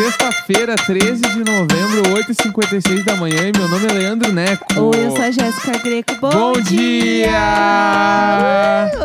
Sexta-feira, 0.00 0.74
13 0.76 1.20
de 1.20 1.38
novembro, 1.40 2.14
8h56 2.14 3.04
da 3.04 3.16
manhã, 3.16 3.36
e 3.48 3.52
meu 3.58 3.68
nome 3.68 3.84
é 3.86 3.92
Leandro 3.92 4.32
Neco. 4.32 4.64
Oi, 4.80 5.04
eu 5.06 5.10
sou 5.10 5.20
a 5.22 5.30
Jéssica 5.30 5.78
Greco. 5.78 6.14
Bom, 6.18 6.30
Bom 6.30 6.52
dia! 6.52 7.30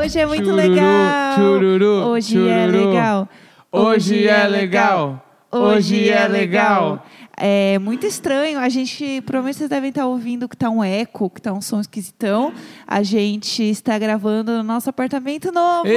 Hoje 0.02 0.18
é 0.18 0.26
muito 0.26 0.46
Chururu, 0.46 0.56
legal. 0.56 1.36
chururu, 1.36 1.86
Hoje 2.08 2.48
é 2.48 2.66
chururu. 2.66 2.88
legal. 2.88 3.30
Hoje 3.74 4.26
é 4.26 4.48
legal. 4.48 5.22
Hoje 5.52 6.10
é 6.10 6.28
legal. 6.30 7.06
É 7.38 7.78
muito 7.80 8.08
estranho. 8.08 8.58
A 8.58 8.70
gente, 8.70 9.22
provavelmente 9.26 9.58
vocês 9.58 9.70
devem 9.70 9.90
estar 9.90 10.06
ouvindo 10.06 10.48
que 10.48 10.56
tá 10.56 10.70
um 10.70 10.82
eco, 10.82 11.30
que 11.30 11.42
tá 11.42 11.52
um 11.52 11.62
som 11.62 11.82
esquisitão. 11.82 12.54
A 12.88 13.04
gente 13.04 13.62
está 13.64 14.00
gravando 14.00 14.54
no 14.54 14.64
nosso 14.64 14.90
apartamento 14.90 15.52
novo. 15.52 15.84
Muito 15.84 15.94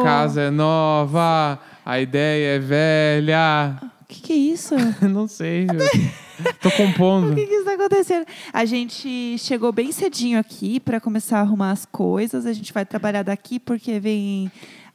A 0.00 0.04
casa 0.04 0.42
é 0.42 0.50
nova, 0.50 1.58
a 1.84 2.00
ideia 2.00 2.56
é 2.56 2.58
velha. 2.58 3.78
O 4.02 4.06
que, 4.06 4.20
que 4.20 4.32
é 4.32 4.36
isso? 4.36 4.74
Não 5.02 5.28
sei. 5.28 5.66
eu 5.68 6.54
Tô 6.60 6.70
compondo. 6.72 7.32
O 7.32 7.34
que, 7.34 7.46
que 7.46 7.54
está 7.54 7.74
acontecendo? 7.74 8.26
A 8.52 8.64
gente 8.64 9.36
chegou 9.38 9.72
bem 9.72 9.92
cedinho 9.92 10.38
aqui 10.38 10.80
para 10.80 11.00
começar 11.00 11.38
a 11.38 11.40
arrumar 11.42 11.70
as 11.70 11.84
coisas. 11.84 12.46
A 12.46 12.52
gente 12.52 12.72
vai 12.72 12.84
trabalhar 12.84 13.22
daqui 13.22 13.58
porque 13.60 14.00
vem 14.00 14.50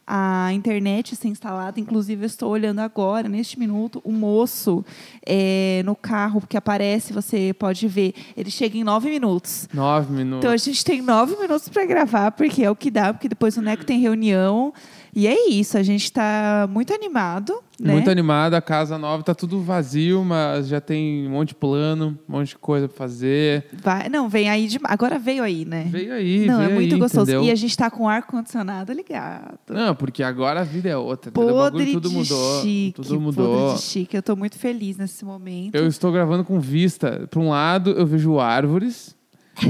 a 0.07 0.51
internet 0.53 1.15
ser 1.15 1.29
instalada. 1.29 1.79
Inclusive, 1.79 2.23
eu 2.23 2.27
estou 2.27 2.49
olhando 2.51 2.79
agora, 2.79 3.27
neste 3.27 3.57
minuto, 3.57 4.01
o 4.03 4.11
moço 4.11 4.85
é, 5.25 5.81
no 5.85 5.95
carro 5.95 6.41
que 6.47 6.55
aparece, 6.55 7.11
você 7.11 7.53
pode 7.57 7.87
ver. 7.87 8.13
Ele 8.37 8.51
chega 8.51 8.77
em 8.77 8.83
nove 8.83 9.09
minutos. 9.09 9.67
Nove 9.73 10.13
minutos. 10.13 10.39
Então 10.39 10.51
a 10.51 10.57
gente 10.57 10.83
tem 10.83 11.01
nove 11.01 11.35
minutos 11.37 11.69
para 11.69 11.85
gravar, 11.85 12.31
porque 12.31 12.63
é 12.63 12.69
o 12.69 12.75
que 12.75 12.91
dá, 12.91 13.13
porque 13.13 13.27
depois 13.27 13.57
o 13.57 13.61
Neco 13.61 13.83
tem 13.83 13.99
reunião. 13.99 14.73
E 15.15 15.27
é 15.27 15.49
isso, 15.49 15.77
a 15.77 15.83
gente 15.83 16.03
está 16.03 16.67
muito 16.69 16.93
animado. 16.93 17.53
Né? 17.79 17.93
Muito 17.93 18.09
animado, 18.09 18.53
a 18.53 18.61
casa 18.61 18.97
nova 18.97 19.23
tá 19.23 19.33
tudo 19.33 19.61
vazio, 19.61 20.23
mas 20.25 20.67
já 20.67 20.81
tem 20.81 21.25
um 21.27 21.31
monte 21.31 21.49
de 21.49 21.55
plano, 21.55 22.17
um 22.27 22.33
monte 22.33 22.49
de 22.49 22.57
coisa 22.57 22.87
pra 22.89 22.97
fazer. 22.97 23.65
Vai, 23.81 24.09
não, 24.09 24.27
vem 24.27 24.49
aí 24.49 24.67
de. 24.67 24.77
Agora 24.83 25.17
veio 25.17 25.41
aí, 25.43 25.63
né? 25.65 25.87
Veio 25.89 26.13
aí, 26.13 26.45
Não, 26.45 26.57
veio 26.59 26.69
é 26.69 26.73
muito 26.73 26.93
aí, 26.95 26.99
gostoso. 26.99 27.23
entendeu? 27.31 27.43
E 27.47 27.51
a 27.51 27.55
gente 27.55 27.77
tá 27.77 27.89
com 27.89 28.03
o 28.03 28.09
ar-condicionado 28.09 28.91
ligado. 28.91 29.57
Não, 29.69 29.95
porque 29.95 30.21
agora 30.21 30.61
a 30.61 30.63
vida 30.63 30.89
é 30.89 30.97
outra. 30.97 31.29
entendeu? 31.29 31.55
O 31.55 31.59
bagulho 31.59 31.85
Podre 31.85 31.93
tudo 31.93 32.09
de 32.09 32.15
mudou. 32.15 32.61
chique. 32.61 32.93
tudo 32.95 33.21
mudou. 33.21 33.57
Podre 33.59 33.75
de 33.77 33.81
chique. 33.83 34.17
Eu 34.17 34.23
tô 34.23 34.35
muito 34.35 34.57
feliz 34.57 34.97
nesse 34.97 35.23
momento. 35.23 35.75
Eu 35.75 35.87
estou 35.87 36.11
gravando 36.11 36.43
com 36.43 36.59
vista. 36.59 37.25
Para 37.29 37.39
um 37.39 37.49
lado 37.49 37.91
eu 37.91 38.05
vejo 38.05 38.37
árvores, 38.39 39.15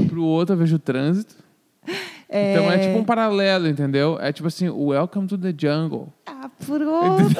pro 0.08 0.22
outro 0.24 0.54
eu 0.54 0.58
vejo 0.58 0.78
trânsito. 0.78 1.45
Então 2.28 2.70
é 2.70 2.78
tipo 2.78 2.98
um 2.98 3.04
paralelo, 3.04 3.68
entendeu? 3.68 4.18
É 4.20 4.32
tipo 4.32 4.48
assim, 4.48 4.68
welcome 4.68 5.26
to 5.28 5.38
the 5.38 5.54
jungle. 5.56 6.12
Ah, 6.26 6.50
pronto. 6.66 7.34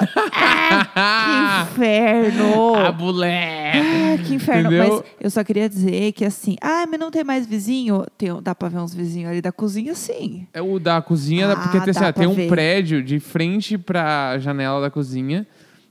ah, 0.95 1.67
que 1.69 1.73
inferno. 1.75 2.77
Ah, 2.87 2.93
bulé! 2.93 3.73
Ah, 3.75 4.19
que 4.25 4.35
inferno. 4.35 4.69
Entendeu? 4.73 5.03
Mas 5.05 5.13
eu 5.21 5.31
só 5.31 5.43
queria 5.43 5.69
dizer 5.69 6.13
que 6.13 6.25
assim, 6.25 6.57
ah, 6.63 6.85
mas 6.89 6.99
não 7.01 7.11
tem 7.11 7.25
mais 7.25 7.47
vizinho? 7.47 8.05
Tem, 8.17 8.31
dá 8.43 8.55
pra 8.55 8.69
ver 8.69 8.79
uns 8.79 8.95
vizinhos 8.95 9.31
ali 9.31 9.41
da 9.41 9.51
cozinha, 9.53 9.95
sim. 9.95 10.47
É 10.55 10.63
o 10.63 10.79
da 10.79 11.03
cozinha, 11.03 11.51
Ah, 11.53 11.57
porque 11.57 11.81
tem, 11.81 11.91
assim, 11.91 12.13
tem 12.13 12.27
um 12.27 12.49
prédio 12.49 13.03
de 13.03 13.19
frente 13.19 13.77
pra 13.77 14.39
janela 14.39 14.81
da 14.81 14.91
cozinha 14.91 15.47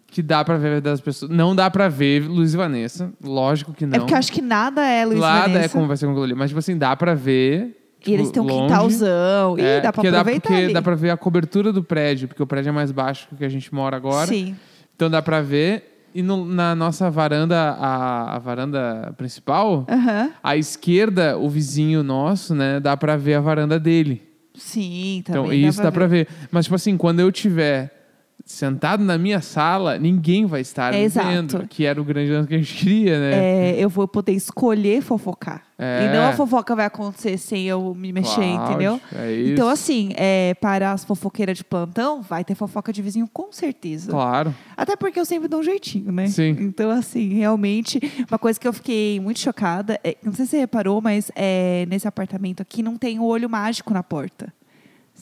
que 0.07 0.21
dá 0.21 0.45
pra 0.45 0.55
ver 0.57 0.79
das 0.79 1.01
pessoas. 1.01 1.29
Não 1.29 1.53
dá 1.55 1.69
pra 1.69 1.89
ver 1.89 2.21
Luiz 2.27 2.53
e 2.53 2.57
Vanessa, 2.57 3.11
lógico 3.21 3.73
que 3.73 3.85
não. 3.85 3.95
É 3.97 3.99
porque 3.99 4.13
eu 4.13 4.17
acho 4.17 4.31
que 4.31 4.41
nada 4.41 4.85
é 4.85 5.05
Luiz 5.05 5.19
Nada 5.19 5.49
é 5.49 5.53
Vanessa. 5.53 5.73
como 5.73 5.87
vai 5.87 5.97
ser 5.97 6.05
com 6.07 6.23
ali, 6.23 6.33
mas 6.33 6.49
tipo 6.49 6.59
assim, 6.59 6.77
dá 6.77 6.95
pra 6.95 7.13
ver. 7.13 7.81
E 8.05 8.13
eles 8.13 8.27
tipo, 8.31 8.33
têm 8.33 8.41
um 8.43 8.45
longe. 8.59 8.67
quintalzão. 8.73 9.57
Ih, 9.57 9.61
É, 9.61 9.81
dá 9.81 9.91
pra 9.93 10.01
aproveitar 10.09 10.41
porque 10.49 10.63
ali. 10.63 10.73
dá 10.73 10.81
pra 10.81 10.95
ver 10.95 11.09
a 11.09 11.17
cobertura 11.17 11.73
do 11.73 11.83
prédio, 11.83 12.27
porque 12.27 12.41
o 12.43 12.47
prédio 12.47 12.69
é 12.69 12.71
mais 12.71 12.91
baixo 12.91 13.27
que 13.27 13.35
o 13.35 13.37
que 13.37 13.45
a 13.45 13.49
gente 13.49 13.73
mora 13.73 13.95
agora. 13.97 14.27
Sim. 14.27 14.55
Então 14.95 15.09
dá 15.09 15.21
pra 15.21 15.41
ver. 15.41 15.91
E 16.13 16.21
no- 16.21 16.45
na 16.45 16.73
nossa 16.73 17.11
varanda, 17.11 17.57
a, 17.77 18.35
a 18.35 18.39
varanda 18.39 19.13
principal, 19.17 19.85
Aham. 19.89 20.29
à 20.41 20.55
esquerda, 20.55 21.37
o 21.37 21.49
vizinho 21.49 22.01
nosso, 22.03 22.55
né, 22.55 22.79
dá 22.79 22.95
pra 22.95 23.17
ver 23.17 23.33
a 23.33 23.41
varanda 23.41 23.77
dele. 23.77 24.21
Sim, 24.53 25.17
Então 25.17 25.43
também. 25.43 25.67
isso 25.67 25.83
dá 25.83 25.91
pra 25.91 26.07
ver. 26.07 26.29
Mas, 26.49 26.63
tipo 26.65 26.75
assim, 26.75 26.95
quando 26.95 27.19
eu 27.19 27.29
tiver 27.33 27.94
sentado 28.43 29.03
na 29.03 29.17
minha 29.17 29.41
sala, 29.41 29.97
ninguém 29.97 30.45
vai 30.45 30.61
estar 30.61 30.93
É, 30.93 30.99
me 30.99 31.03
exato. 31.03 31.27
vendo. 31.27 31.67
Que 31.67 31.85
era 31.85 31.99
o 31.99 32.03
grande 32.03 32.31
lance 32.31 32.47
que 32.47 32.55
a 32.55 32.57
gente 32.57 32.75
queria, 32.75 33.19
né? 33.19 33.33
É, 33.71 33.75
eu 33.79 33.89
vou 33.89 34.07
poder 34.07 34.33
escolher 34.33 35.01
fofocar. 35.01 35.63
É. 35.77 36.05
E 36.05 36.15
não 36.15 36.25
a 36.27 36.31
fofoca 36.31 36.75
vai 36.75 36.85
acontecer 36.85 37.37
sem 37.37 37.65
eu 37.65 37.93
me 37.95 38.13
mexer, 38.13 38.35
Cláudio, 38.35 38.65
entendeu? 38.65 39.01
É 39.13 39.31
isso. 39.31 39.51
Então, 39.51 39.67
assim, 39.67 40.11
é, 40.15 40.53
para 40.61 40.91
as 40.91 41.03
fofoqueiras 41.03 41.57
de 41.57 41.63
plantão, 41.63 42.21
vai 42.21 42.43
ter 42.45 42.55
fofoca 42.55 42.93
de 42.93 43.01
vizinho 43.01 43.27
com 43.33 43.51
certeza. 43.51 44.11
Claro. 44.11 44.55
Até 44.77 44.95
porque 44.95 45.19
eu 45.19 45.25
sempre 45.25 45.47
dou 45.49 45.59
um 45.59 45.63
jeitinho, 45.63 46.11
né? 46.11 46.27
Sim. 46.27 46.55
Então, 46.59 46.89
assim, 46.91 47.33
realmente, 47.33 47.99
uma 48.29 48.37
coisa 48.39 48.59
que 48.59 48.67
eu 48.67 48.73
fiquei 48.73 49.19
muito 49.19 49.39
chocada, 49.39 49.99
é, 50.03 50.15
não 50.23 50.31
sei 50.33 50.45
se 50.45 50.51
você 50.51 50.57
reparou, 50.59 51.01
mas 51.01 51.29
é, 51.35 51.85
nesse 51.89 52.07
apartamento 52.07 52.61
aqui 52.61 52.81
não 52.81 52.95
tem 52.95 53.19
o 53.19 53.23
olho 53.25 53.49
mágico 53.49 53.93
na 53.93 54.03
porta. 54.03 54.53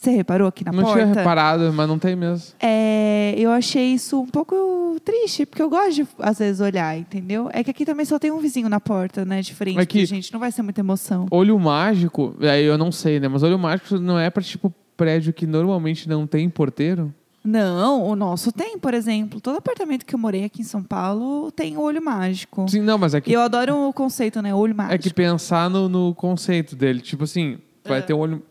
Você 0.03 0.11
reparou 0.11 0.49
aqui 0.49 0.65
na 0.65 0.73
não 0.73 0.83
porta? 0.83 1.01
tinha 1.01 1.13
reparado, 1.15 1.71
mas 1.71 1.87
não 1.87 1.97
tem 1.97 2.13
mesmo. 2.13 2.53
É, 2.59 3.33
eu 3.37 3.49
achei 3.51 3.93
isso 3.93 4.19
um 4.19 4.25
pouco 4.27 4.97
triste, 5.05 5.45
porque 5.45 5.61
eu 5.61 5.69
gosto 5.69 5.93
de, 5.93 6.07
às 6.19 6.39
vezes, 6.39 6.59
olhar, 6.59 6.97
entendeu? 6.97 7.49
É 7.53 7.63
que 7.63 7.71
aqui 7.71 7.85
também 7.85 8.05
só 8.05 8.19
tem 8.19 8.29
um 8.29 8.39
vizinho 8.39 8.67
na 8.67 8.81
porta, 8.81 9.23
né? 9.23 9.39
De 9.41 9.55
frente, 9.55 9.79
É 9.79 9.85
que- 9.85 10.05
gente, 10.05 10.33
não 10.33 10.41
vai 10.41 10.51
ser 10.51 10.61
muita 10.61 10.81
emoção. 10.81 11.25
Olho 11.31 11.57
mágico, 11.57 12.35
aí 12.41 12.65
eu 12.65 12.77
não 12.77 12.91
sei, 12.91 13.17
né? 13.17 13.29
Mas 13.29 13.43
olho 13.43 13.57
mágico 13.57 13.97
não 13.97 14.19
é 14.19 14.29
pra, 14.29 14.43
tipo, 14.43 14.73
prédio 14.97 15.31
que 15.31 15.47
normalmente 15.47 16.09
não 16.09 16.27
tem 16.27 16.49
porteiro? 16.49 17.13
Não, 17.41 18.03
o 18.05 18.13
nosso 18.13 18.51
tem, 18.51 18.77
por 18.77 18.93
exemplo. 18.93 19.39
Todo 19.39 19.55
apartamento 19.57 20.05
que 20.05 20.13
eu 20.13 20.19
morei 20.19 20.43
aqui 20.43 20.59
em 20.61 20.65
São 20.65 20.83
Paulo 20.83 21.49
tem 21.49 21.77
olho 21.77 22.03
mágico. 22.03 22.65
Sim, 22.69 22.81
não, 22.81 22.97
mas 22.97 23.13
é 23.13 23.21
que, 23.21 23.31
eu 23.31 23.39
adoro 23.39 23.87
o 23.87 23.93
conceito, 23.93 24.41
né? 24.41 24.53
Olho 24.53 24.75
mágico. 24.75 24.95
é 24.95 24.97
que 24.97 25.13
pensar 25.13 25.69
no, 25.69 25.87
no 25.87 26.13
conceito 26.13 26.75
dele. 26.75 26.99
Tipo 26.99 27.23
assim, 27.23 27.57
vai 27.85 27.99
É. 27.99 28.01
ter 28.01 28.13
um 28.13 28.19
olho, 28.19 28.43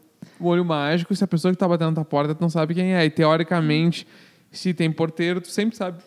um 0.47 0.49
olho 0.49 0.65
mágico 0.65 1.15
se 1.15 1.23
a 1.25 1.27
pessoa 1.27 1.53
que 1.53 1.59
tá 1.59 1.69
batendo 1.69 1.91
na 1.91 1.95
tua 1.97 2.05
porta 2.05 2.35
tu 2.35 2.41
não 2.41 2.51
sabe 2.51 2.75
quem 2.75 2.95
é. 2.95 3.05
E 3.05 3.11
teoricamente, 3.11 4.07
se 4.51 4.75
tem 4.75 4.91
porteiro, 4.91 5.41
tu 5.41 5.49
sempre 5.49 5.77
sabe 5.77 5.99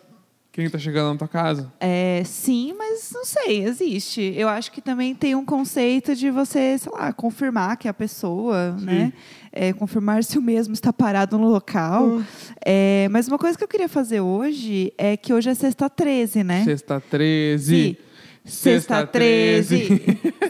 quem 0.56 0.70
tá 0.70 0.80
chegando 0.80 1.12
na 1.12 1.18
tua 1.18 1.28
casa. 1.28 1.70
É, 1.82 2.24
sim, 2.24 2.74
mas 2.78 3.12
não 3.14 3.26
sei, 3.26 3.66
existe. 3.66 4.22
Eu 4.38 4.48
acho 4.48 4.72
que 4.72 4.80
também 4.80 5.14
tem 5.14 5.36
um 5.36 5.44
conceito 5.44 6.16
de 6.16 6.32
você, 6.32 6.78
sei 6.78 6.92
lá, 6.94 7.12
confirmar 7.12 7.76
que 7.76 7.90
é 7.90 7.92
a 7.92 7.94
pessoa, 7.94 8.72
né? 8.80 9.12
É, 9.52 9.74
confirmar 9.74 10.24
se 10.24 10.38
o 10.38 10.42
mesmo 10.42 10.74
está 10.74 10.94
parado 10.94 11.38
no 11.38 11.50
local. 11.50 12.22
É, 12.66 13.10
mas 13.12 13.28
uma 13.28 13.38
coisa 13.38 13.58
que 13.58 13.64
eu 13.66 13.68
queria 13.68 13.90
fazer 13.90 14.22
hoje 14.22 14.94
é 14.98 15.18
que 15.18 15.34
hoje 15.34 15.50
é 15.50 15.54
sexta 15.54 15.90
13, 15.90 16.44
né? 16.46 16.64
Sexta 16.64 17.02
13. 17.02 17.66
Sim. 17.66 18.05
Sexta 18.46 19.06
13. 19.08 20.02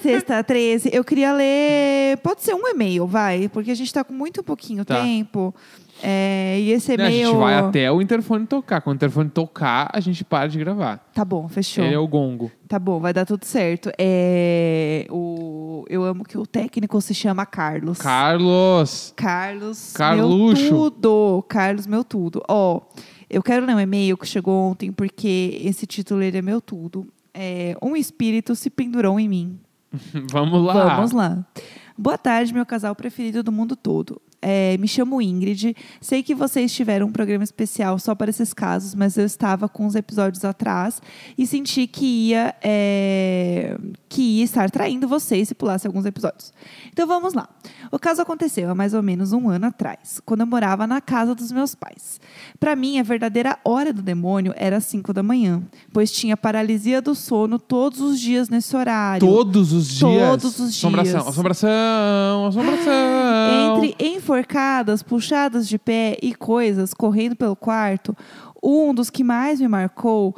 Sexta 0.01 0.43
13. 0.43 0.89
Eu 0.93 1.03
queria 1.03 1.31
ler. 1.33 2.17
Pode 2.17 2.41
ser 2.43 2.53
um 2.53 2.67
e-mail, 2.67 3.07
vai, 3.07 3.47
porque 3.49 3.71
a 3.71 3.75
gente 3.75 3.87
está 3.87 4.03
com 4.03 4.13
muito 4.13 4.43
pouquinho 4.43 4.83
Tá. 4.83 5.01
tempo. 5.01 5.55
É, 6.03 6.57
e 6.59 6.71
esse 6.73 6.95
Né, 6.97 7.05
a 7.05 7.07
e-mail. 7.09 7.27
gente 7.29 7.37
vai 7.39 7.53
até 7.55 7.89
o 7.89 8.01
interfone 8.01 8.45
tocar. 8.45 8.81
Quando 8.81 8.95
o 8.95 8.97
interfone 8.97 9.29
tocar, 9.29 9.89
a 9.93 9.99
gente 10.01 10.25
para 10.25 10.47
de 10.49 10.59
gravar. 10.59 10.97
Tá 11.13 11.23
bom, 11.23 11.47
fechou. 11.47 11.85
Ele 11.85 11.95
é 11.95 11.97
o 11.97 12.05
gongo. 12.05 12.51
Tá 12.67 12.77
bom, 12.77 12.99
vai 12.99 13.13
dar 13.13 13.25
tudo 13.25 13.45
certo. 13.45 13.89
É, 13.97 15.07
o, 15.09 15.85
eu 15.89 16.03
amo 16.03 16.25
que 16.25 16.37
o 16.37 16.45
técnico 16.45 16.99
se 16.99 17.13
chama 17.13 17.45
Carlos. 17.45 17.97
Carlos! 17.99 19.13
Carlos, 19.15 19.93
Carluxo. 19.93 20.61
meu 20.63 20.91
tudo. 20.91 21.45
Carlos, 21.47 21.87
meu 21.87 22.03
tudo. 22.03 22.43
Ó, 22.49 22.81
eu 23.29 23.41
quero 23.41 23.65
ler 23.65 23.73
um 23.75 23.79
e-mail 23.79 24.17
que 24.17 24.27
chegou 24.27 24.53
ontem, 24.71 24.91
porque 24.91 25.61
esse 25.63 25.87
título 25.87 26.21
ele 26.21 26.37
é 26.37 26.41
meu 26.41 26.59
tudo. 26.59 27.07
É, 27.37 27.75
um 27.81 27.97
espírito 27.97 28.55
se 28.55 28.69
pendurou 28.69 29.19
em 29.19 29.27
mim. 29.27 29.59
Vamos 30.31 30.65
lá. 30.65 30.95
Vamos 30.95 31.11
lá. 31.11 31.45
Boa 31.97 32.17
tarde, 32.17 32.53
meu 32.53 32.65
casal 32.65 32.95
preferido 32.95 33.43
do 33.43 33.51
mundo 33.51 33.75
todo. 33.75 34.21
É, 34.41 34.77
me 34.77 34.87
chamo 34.87 35.21
Ingrid. 35.21 35.75
Sei 35.99 36.21
que 36.21 36.35
vocês 36.35 36.73
tiveram 36.73 37.07
um 37.07 37.11
programa 37.11 37.43
especial 37.43 37.97
só 37.99 38.13
para 38.13 38.29
esses 38.29 38.53
casos, 38.53 38.93
mas 38.93 39.17
eu 39.17 39.25
estava 39.25 39.67
com 39.67 39.85
uns 39.85 39.95
episódios 39.95 40.45
atrás 40.45 41.01
e 41.37 41.47
senti 41.47 41.87
que 41.87 42.29
ia, 42.29 42.53
é, 42.63 43.77
que 44.07 44.21
ia 44.39 44.43
estar 44.43 44.69
traindo 44.69 45.07
vocês 45.07 45.47
se 45.47 45.55
pulasse 45.55 45.87
alguns 45.87 46.05
episódios. 46.05 46.53
Então 46.91 47.07
vamos 47.07 47.33
lá. 47.33 47.49
O 47.91 47.97
caso 47.99 48.21
aconteceu 48.21 48.69
há 48.69 48.75
mais 48.75 48.93
ou 48.93 49.01
menos 49.01 49.31
um 49.33 49.49
ano 49.49 49.67
atrás, 49.67 50.21
quando 50.25 50.41
eu 50.41 50.47
morava 50.47 50.85
na 50.85 51.01
casa 51.01 51.33
dos 51.33 51.51
meus 51.51 51.73
pais. 51.75 52.19
Para 52.59 52.75
mim, 52.75 52.99
a 52.99 53.03
verdadeira 53.03 53.57
hora 53.63 53.91
do 53.91 54.01
demônio 54.01 54.53
era 54.55 54.77
às 54.77 54.85
5 54.85 55.11
da 55.13 55.23
manhã, 55.23 55.61
pois 55.93 56.11
tinha 56.11 56.37
paralisia 56.37 57.01
do 57.01 57.15
sono 57.15 57.57
todos 57.57 57.99
os 58.01 58.19
dias 58.19 58.49
nesse 58.49 58.75
horário. 58.75 59.25
Todos 59.25 59.71
os 59.73 59.87
dias. 59.87 60.01
Todos 60.01 60.59
os 60.59 60.75
Assombração, 60.77 61.19
dias. 61.19 61.27
assombração, 61.27 62.47
assombração. 62.47 63.77
Entre 63.77 63.95
enforcadas, 64.25 65.03
puxadas 65.03 65.67
de 65.67 65.77
pé 65.77 66.17
e 66.21 66.33
coisas 66.33 66.93
correndo 66.93 67.35
pelo 67.35 67.55
quarto, 67.55 68.17
um 68.61 68.93
dos 68.93 69.11
que 69.11 69.23
mais 69.23 69.61
me 69.61 69.67
marcou. 69.67 70.35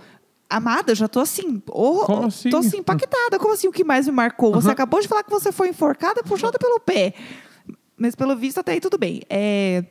Amada, 0.49 0.93
já 0.93 1.07
tô 1.07 1.19
assim, 1.19 1.61
oh, 1.69 2.05
Como 2.05 2.23
oh, 2.23 2.25
assim? 2.25 2.49
tô 2.49 2.57
assim 2.57 2.77
impactada. 2.77 3.39
Como 3.39 3.53
assim 3.53 3.67
o 3.67 3.71
que 3.71 3.83
mais 3.83 4.05
me 4.05 4.13
marcou? 4.13 4.53
Você 4.53 4.69
acabou 4.69 5.01
de 5.01 5.07
falar 5.07 5.23
que 5.23 5.31
você 5.31 5.51
foi 5.51 5.69
enforcada, 5.69 6.23
puxada 6.23 6.57
pelo 6.59 6.79
pé. 6.79 7.13
Mas 7.97 8.15
pelo 8.15 8.35
visto 8.35 8.59
até 8.59 8.73
aí 8.73 8.79
tudo 8.79 8.97
bem. 8.97 9.21
É, 9.29 9.83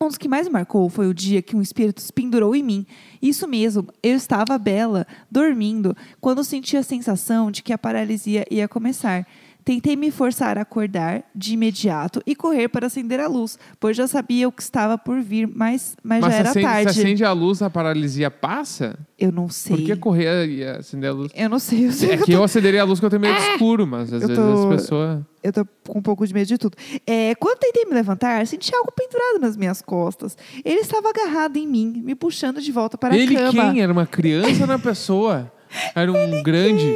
Um 0.00 0.08
dos 0.08 0.18
que 0.18 0.28
mais 0.28 0.46
me 0.46 0.52
marcou 0.52 0.88
foi 0.88 1.06
o 1.08 1.14
dia 1.14 1.40
que 1.42 1.56
um 1.56 1.62
espírito 1.62 2.00
se 2.00 2.12
pendurou 2.12 2.54
em 2.54 2.62
mim. 2.62 2.86
Isso 3.20 3.46
mesmo, 3.48 3.86
eu 4.02 4.16
estava 4.16 4.58
bela, 4.58 5.06
dormindo, 5.30 5.96
quando 6.20 6.44
senti 6.44 6.76
a 6.76 6.82
sensação 6.82 7.50
de 7.50 7.62
que 7.62 7.72
a 7.72 7.78
paralisia 7.78 8.44
ia 8.50 8.68
começar. 8.68 9.26
Tentei 9.64 9.94
me 9.96 10.10
forçar 10.10 10.58
a 10.58 10.62
acordar 10.62 11.22
de 11.34 11.54
imediato 11.54 12.20
e 12.26 12.34
correr 12.34 12.68
para 12.68 12.86
acender 12.86 13.20
a 13.20 13.28
luz, 13.28 13.58
pois 13.78 13.96
já 13.96 14.08
sabia 14.08 14.48
o 14.48 14.52
que 14.52 14.62
estava 14.62 14.98
por 14.98 15.20
vir, 15.20 15.46
mas, 15.46 15.96
mas, 16.02 16.20
Mas 16.20 16.32
já 16.32 16.38
era 16.40 16.50
acende, 16.50 16.66
tarde. 16.66 16.92
se 16.94 17.00
acende 17.00 17.24
a 17.24 17.32
luz, 17.32 17.62
a 17.62 17.70
paralisia 17.70 18.30
passa? 18.30 18.98
Eu 19.18 19.30
não 19.30 19.48
sei. 19.48 19.76
Por 19.76 19.84
que 19.86 19.96
correr 19.96 20.48
e 20.48 20.64
acender 20.64 21.10
a 21.10 21.12
luz? 21.12 21.30
Eu 21.34 21.48
não 21.48 21.58
sei. 21.58 21.86
Eu, 21.86 21.92
sei 21.92 22.10
É 22.12 22.16
que 22.16 22.24
que 22.24 22.32
eu 22.32 22.42
acenderia 22.42 22.82
a 22.82 22.84
luz 22.84 22.98
porque 22.98 23.14
eu 23.14 23.20
tenho 23.20 23.32
medo 23.32 23.40
de 23.44 23.52
escuro, 23.52 23.86
mas 23.86 24.12
às 24.12 24.22
Eu 24.22 24.28
vezes 24.28 24.42
tô- 24.44 24.68
as 24.68 24.80
pessoas. 24.80 25.20
Eu 25.44 25.52
tô 25.52 25.66
com 25.88 25.98
um 25.98 26.02
pouco 26.02 26.26
de 26.26 26.32
medo 26.34 26.46
de 26.46 26.58
tudo. 26.58 26.76
É, 27.06 27.34
quando 27.36 27.58
tentei 27.58 27.84
me 27.84 27.92
levantar, 27.94 28.46
senti 28.46 28.74
algo 28.74 28.92
pendurado 28.92 29.40
nas 29.40 29.56
minhas 29.56 29.80
costas. 29.82 30.36
Ele 30.64 30.80
estava 30.80 31.08
agarrado 31.08 31.56
em 31.56 31.66
mim, 31.66 32.00
me 32.04 32.14
puxando 32.14 32.60
de 32.60 32.70
volta 32.72 32.96
para 32.98 33.16
Ele 33.16 33.36
a 33.36 33.40
cama. 33.50 33.72
quem? 33.72 33.80
Era 33.82 33.92
uma 33.92 34.06
criança 34.06 34.60
ou 34.60 34.64
uma 34.64 34.78
pessoa? 34.78 35.52
Era 35.94 36.12
um 36.12 36.42
grande. 36.42 36.94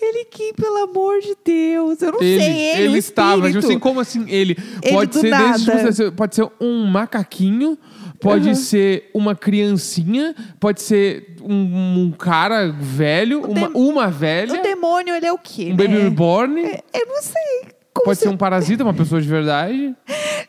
Ele 0.00 0.24
quem, 0.26 0.52
pelo 0.54 0.76
amor 0.84 1.20
de 1.20 1.34
Deus? 1.44 2.02
Eu 2.02 2.12
não 2.12 2.20
Ele, 2.20 2.42
sei, 2.42 2.76
ele, 2.82 2.88
o 2.88 2.96
estava. 2.96 3.46
Tipo 3.46 3.58
assim, 3.58 3.78
como 3.78 4.00
assim 4.00 4.24
ele? 4.28 4.56
Ele 4.82 4.94
pode 4.94 5.14
ser 5.16 5.30
nada. 5.30 5.58
tipo, 5.92 6.12
pode 6.12 6.34
ser 6.34 6.48
um 6.60 6.84
macaquinho, 6.84 7.78
pode 8.20 8.46
Aham. 8.46 8.54
ser 8.54 9.10
uma 9.14 9.34
criancinha, 9.34 10.34
pode 10.60 10.82
ser 10.82 11.36
um, 11.42 12.02
um 12.02 12.12
cara 12.12 12.68
velho, 12.68 13.40
uma, 13.42 13.68
uma 13.68 14.08
velha, 14.08 14.58
O 14.60 14.62
demônio, 14.62 15.14
ele 15.14 15.26
é 15.26 15.32
o 15.32 15.38
quê, 15.38 15.66
um 15.72 15.76
né? 15.76 15.76
baby 15.76 15.98
reborn, 16.02 16.60
Eu 16.62 17.06
não 17.06 17.22
sei. 17.22 17.76
Pode 18.04 18.18
se, 18.18 18.24
ser 18.24 18.28
um 18.28 18.36
parasita, 18.36 18.82
uma 18.82 18.92
pessoa 18.94 19.20
de 19.20 19.28
verdade. 19.28 19.94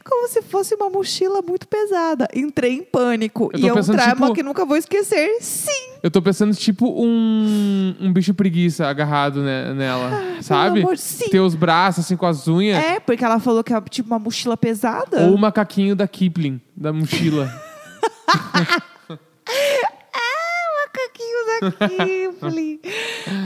como 0.04 0.28
se 0.28 0.42
fosse 0.42 0.76
uma 0.76 0.90
mochila 0.90 1.42
muito 1.42 1.68
pesada. 1.68 2.28
Entrei 2.34 2.74
em 2.74 2.84
pânico. 2.84 3.50
E 3.56 3.68
é 3.68 3.74
um 3.74 3.82
trauma 3.82 4.14
tipo- 4.28 4.34
que 4.34 4.44
nunca 4.44 4.66
vou 4.66 4.78
esquecer. 4.78 5.38
Sim. 5.42 5.72
Eu 6.04 6.12
tô 6.12 6.22
pensando 6.22 6.54
tipo 6.56 6.88
um, 6.88 7.96
um 8.00 8.14
bicho 8.14 8.34
preguiça 8.34 8.86
agarrado 8.88 9.42
ne- 9.42 9.74
nela, 9.74 10.12
sabe? 10.42 10.82
amor, 10.82 10.98
sim. 10.98 11.30
Ter 11.30 11.40
os 11.40 11.56
braços 11.56 12.06
assim 12.06 12.16
com 12.16 12.26
as 12.26 12.48
unhas. 12.48 12.84
É, 12.84 13.00
porque 13.00 13.26
ela 13.26 13.40
falou 13.40 13.64
que 13.64 13.74
é 13.74 13.82
tipo 13.82 14.08
uma 14.08 14.20
mochila 14.20 14.56
pesada. 14.56 15.22
Ou 15.24 15.34
o 15.34 15.38
macaquinho 15.38 15.96
da 15.96 16.08
Kipling, 16.08 16.62
da 16.76 16.94
mochila. 16.94 17.52
macaquinho 20.86 21.46
da 21.62 21.88
Kipling. 21.88 22.80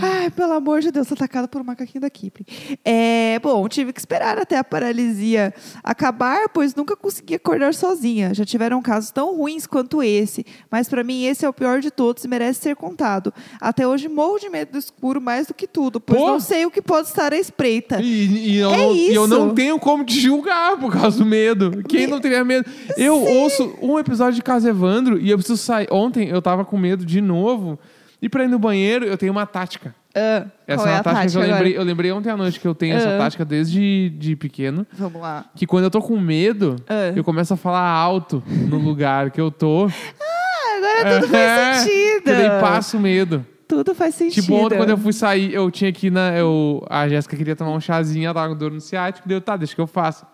Ai, 0.01 0.29
pelo 0.29 0.53
amor 0.53 0.81
de 0.81 0.91
Deus, 0.91 1.11
atacada 1.11 1.47
por 1.47 1.61
um 1.61 1.63
macaquinho 1.63 2.01
da 2.01 2.09
Kipling. 2.09 2.45
É, 2.83 3.39
bom, 3.39 3.67
tive 3.67 3.91
que 3.93 3.99
esperar 3.99 4.37
até 4.37 4.57
a 4.57 4.63
paralisia 4.63 5.53
acabar, 5.83 6.49
pois 6.49 6.75
nunca 6.75 6.95
consegui 6.95 7.35
acordar 7.35 7.73
sozinha. 7.73 8.33
Já 8.33 8.45
tiveram 8.45 8.81
casos 8.81 9.11
tão 9.11 9.35
ruins 9.35 9.65
quanto 9.65 10.01
esse, 10.03 10.45
mas 10.69 10.87
pra 10.89 11.03
mim 11.03 11.23
esse 11.25 11.45
é 11.45 11.49
o 11.49 11.53
pior 11.53 11.79
de 11.81 11.91
todos 11.91 12.23
e 12.23 12.27
merece 12.27 12.61
ser 12.61 12.75
contado. 12.75 13.33
Até 13.59 13.87
hoje 13.87 14.07
morro 14.07 14.39
de 14.39 14.49
medo 14.49 14.73
do 14.73 14.77
escuro 14.77 15.19
mais 15.21 15.47
do 15.47 15.53
que 15.53 15.67
tudo, 15.67 15.99
pois 15.99 16.19
Pô. 16.19 16.27
não 16.27 16.39
sei 16.39 16.65
o 16.65 16.71
que 16.71 16.81
pode 16.81 17.07
estar 17.07 17.33
à 17.33 17.37
espreita. 17.37 17.99
E, 18.01 18.51
e 18.53 18.57
eu, 18.57 18.71
É 18.73 18.77
não, 18.77 18.95
e 18.95 19.13
eu 19.15 19.25
isso. 19.25 19.27
não 19.27 19.53
tenho 19.53 19.79
como 19.79 20.03
te 20.03 20.19
julgar 20.19 20.77
por 20.77 20.91
causa 20.91 21.17
do 21.17 21.25
medo. 21.25 21.83
Quem 21.87 22.07
não 22.07 22.19
teria 22.19 22.43
medo? 22.43 22.69
Eu 22.97 23.19
ouço 23.21 23.75
um 23.81 23.97
episódio 23.99 24.35
de 24.35 24.41
Casa 24.41 24.69
Evandro 24.69 25.19
e 25.19 25.29
eu 25.29 25.37
preciso 25.37 25.57
sair. 25.61 25.87
Ontem 25.91 26.29
eu 26.29 26.41
tava 26.41 26.63
com 26.65 26.77
medo 26.77 27.05
de 27.05 27.21
novo. 27.21 27.79
E 28.21 28.29
pra 28.29 28.43
ir 28.43 28.47
no 28.47 28.59
banheiro, 28.59 29.05
eu 29.05 29.17
tenho 29.17 29.31
uma 29.31 29.45
tática. 29.45 29.95
Ah, 30.13 30.45
Essa 30.67 30.83
qual 30.83 30.87
é 30.87 30.89
é 30.89 30.93
uma 30.93 30.99
a 30.99 31.03
tática, 31.03 31.31
que 31.31 31.37
eu 31.37 31.41
agora? 31.41 31.55
lembrei, 31.57 31.77
eu 31.77 31.83
lembrei 31.83 32.11
ontem 32.11 32.29
à 32.29 32.37
noite 32.37 32.59
que 32.59 32.67
eu 32.67 32.75
tenho 32.75 32.95
essa 32.95 33.15
Ah. 33.15 33.17
tática 33.17 33.43
desde 33.45 34.09
de 34.09 34.35
pequeno. 34.35 34.85
Vamos 34.93 35.21
lá. 35.21 35.45
Que 35.55 35.65
quando 35.65 35.85
eu 35.85 35.89
tô 35.91 36.01
com 36.01 36.19
medo, 36.19 36.75
Ah. 36.87 37.13
eu 37.15 37.23
começo 37.23 37.53
a 37.53 37.57
falar 37.57 37.81
alto 37.89 38.43
no 38.47 38.77
lugar 38.79 39.31
que 39.31 39.41
eu 39.41 39.49
tô. 39.49 39.87
Ah, 39.87 40.77
agora 40.77 41.19
tudo 41.21 41.31
faz 41.31 41.77
sentido. 41.79 42.23
Que 42.23 42.31
daí 42.33 42.61
passa 42.61 42.97
o 42.97 42.99
medo. 42.99 43.45
Tudo 43.71 43.95
faz 43.95 44.15
sentido. 44.15 44.41
Tipo, 44.43 44.53
ontem 44.55 44.75
quando 44.75 44.89
eu 44.89 44.97
fui 44.97 45.13
sair, 45.13 45.53
eu 45.53 45.71
tinha 45.71 45.93
que 45.93 46.07
ir 46.07 46.09
na. 46.09 46.35
Eu, 46.37 46.85
a 46.89 47.07
Jéssica 47.07 47.37
queria 47.37 47.55
tomar 47.55 47.71
um 47.71 47.79
chazinho, 47.79 48.25
ela 48.25 48.33
tava 48.33 48.49
com 48.49 48.57
dor 48.57 48.69
no 48.69 48.81
ciático, 48.81 49.25
deu, 49.29 49.39
tá, 49.39 49.55
deixa 49.55 49.73
que 49.73 49.79
eu 49.79 49.87
faço. 49.87 50.25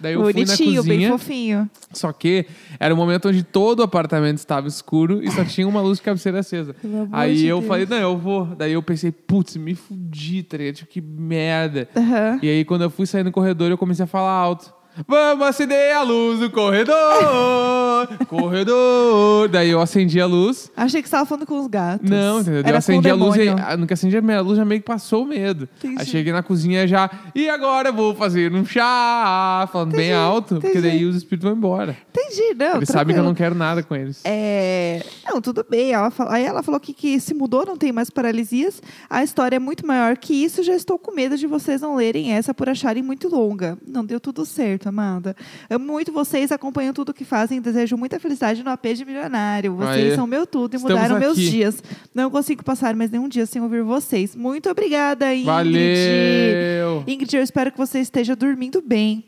Daí 0.00 0.14
eu 0.14 0.24
fui 0.24 0.32
na 0.32 0.38
Bonitinho, 0.40 0.82
bem 0.82 1.08
cozinha, 1.08 1.10
fofinho. 1.10 1.70
só 1.92 2.12
que 2.12 2.46
era 2.80 2.92
o 2.92 2.96
momento 2.96 3.28
onde 3.28 3.44
todo 3.44 3.78
o 3.78 3.82
apartamento 3.84 4.38
estava 4.38 4.66
escuro 4.66 5.22
e 5.22 5.30
só 5.30 5.44
tinha 5.46 5.68
uma 5.68 5.80
luz 5.80 5.98
de 5.98 6.02
cabeceira 6.02 6.40
acesa. 6.40 6.74
Aí 7.12 7.36
de 7.36 7.46
eu 7.46 7.58
Deus. 7.58 7.68
falei, 7.68 7.86
não, 7.86 7.96
eu 7.98 8.18
vou. 8.18 8.46
Daí 8.46 8.72
eu 8.72 8.82
pensei, 8.82 9.12
putz, 9.12 9.56
me 9.56 9.76
fudi, 9.76 10.42
tá 10.42 10.56
ligado? 10.56 10.74
Tipo, 10.74 10.90
que 10.90 11.00
merda. 11.00 11.88
Aham. 11.96 12.40
E 12.42 12.48
aí 12.48 12.64
quando 12.64 12.82
eu 12.82 12.90
fui 12.90 13.06
sair 13.06 13.22
no 13.22 13.30
corredor, 13.30 13.70
eu 13.70 13.78
comecei 13.78 14.02
a 14.02 14.08
falar 14.08 14.32
alto. 14.32 14.79
Vamos 15.06 15.46
acender 15.46 15.94
a 15.94 16.02
luz 16.02 16.40
do 16.40 16.50
corredor! 16.50 18.08
corredor! 18.28 19.48
Daí 19.48 19.70
eu 19.70 19.80
acendi 19.80 20.20
a 20.20 20.26
luz. 20.26 20.70
Achei 20.76 21.02
que 21.02 21.08
você 21.08 21.14
estava 21.16 21.26
falando 21.26 21.46
com 21.46 21.58
os 21.60 21.66
gatos. 21.66 22.08
Não, 22.08 22.40
entendeu? 22.40 22.60
Era 22.60 22.70
eu 22.70 22.76
acendi 22.76 23.08
com 23.08 23.14
a 23.14 23.16
luz 23.16 23.36
e 23.36 23.48
ah, 23.48 23.76
no 23.76 23.86
que 23.86 23.94
acendi 23.94 24.16
a 24.16 24.22
minha 24.22 24.40
luz 24.40 24.56
já 24.56 24.64
meio 24.64 24.80
que 24.80 24.86
passou 24.86 25.24
o 25.24 25.26
medo. 25.26 25.68
Entendi. 25.78 25.96
Aí 25.98 26.06
cheguei 26.06 26.32
na 26.32 26.42
cozinha 26.42 26.86
já, 26.86 27.10
e 27.34 27.48
agora 27.48 27.88
eu 27.88 27.94
vou 27.94 28.14
fazer 28.14 28.52
um 28.52 28.64
chá, 28.64 29.68
falando 29.72 29.92
bem 29.92 30.10
Entendi, 30.10 30.12
alto, 30.14 30.54
porque 30.56 30.68
entendi. 30.78 30.88
daí 30.88 31.04
os 31.04 31.16
espíritos 31.16 31.48
vão 31.48 31.56
embora. 31.56 31.96
Entendi, 32.10 32.54
não. 32.56 32.76
Eles 32.76 32.88
sabem 32.88 33.14
que 33.14 33.20
eu 33.20 33.24
tranquilo. 33.24 33.24
não 33.24 33.34
quero 33.34 33.54
nada 33.54 33.82
com 33.82 33.94
eles. 33.96 34.20
É... 34.24 35.02
Não, 35.28 35.40
tudo 35.40 35.64
bem. 35.68 35.92
Ela 35.92 36.10
fala- 36.10 36.34
Aí 36.34 36.44
ela 36.44 36.62
falou 36.62 36.78
que, 36.80 36.92
que 36.92 37.18
se 37.20 37.34
mudou, 37.34 37.64
não 37.66 37.76
tem 37.76 37.92
mais 37.92 38.10
paralisias. 38.10 38.82
A 39.08 39.22
história 39.24 39.56
é 39.56 39.58
muito 39.58 39.86
maior 39.86 40.16
que 40.16 40.32
isso. 40.34 40.62
Já 40.62 40.74
estou 40.74 40.98
com 40.98 41.12
medo 41.14 41.36
de 41.36 41.46
vocês 41.46 41.80
não 41.80 41.96
lerem 41.96 42.32
essa 42.32 42.52
por 42.54 42.68
acharem 42.68 43.02
muito 43.02 43.28
longa. 43.28 43.76
Não 43.86 44.04
deu 44.04 44.20
tudo 44.20 44.44
certo, 44.44 44.88
Amanda. 44.90 45.34
Amo 45.70 45.86
muito 45.86 46.12
vocês, 46.12 46.52
acompanho 46.52 46.92
tudo 46.92 47.14
que 47.14 47.24
fazem. 47.24 47.60
Desejo 47.60 47.96
muita 47.96 48.20
felicidade 48.20 48.62
no 48.62 48.70
AP 48.70 48.86
de 48.94 49.04
milionário. 49.04 49.74
Vocês 49.74 50.10
Aê. 50.10 50.14
são 50.14 50.26
meu 50.26 50.46
tudo 50.46 50.74
e 50.74 50.76
Estamos 50.76 50.94
mudaram 50.96 51.18
meus 51.18 51.38
aqui. 51.38 51.50
dias. 51.50 51.82
Não 52.14 52.30
consigo 52.30 52.62
passar 52.62 52.94
mais 52.94 53.10
nenhum 53.10 53.28
dia 53.28 53.46
sem 53.46 53.60
ouvir 53.62 53.82
vocês. 53.82 54.36
Muito 54.36 54.68
obrigada, 54.70 55.34
Ingrid. 55.34 55.46
Valeu! 55.46 57.04
Ingrid, 57.06 57.36
eu 57.36 57.42
espero 57.42 57.72
que 57.72 57.78
você 57.78 58.00
esteja 58.00 58.36
dormindo 58.36 58.82
bem. 58.86 59.24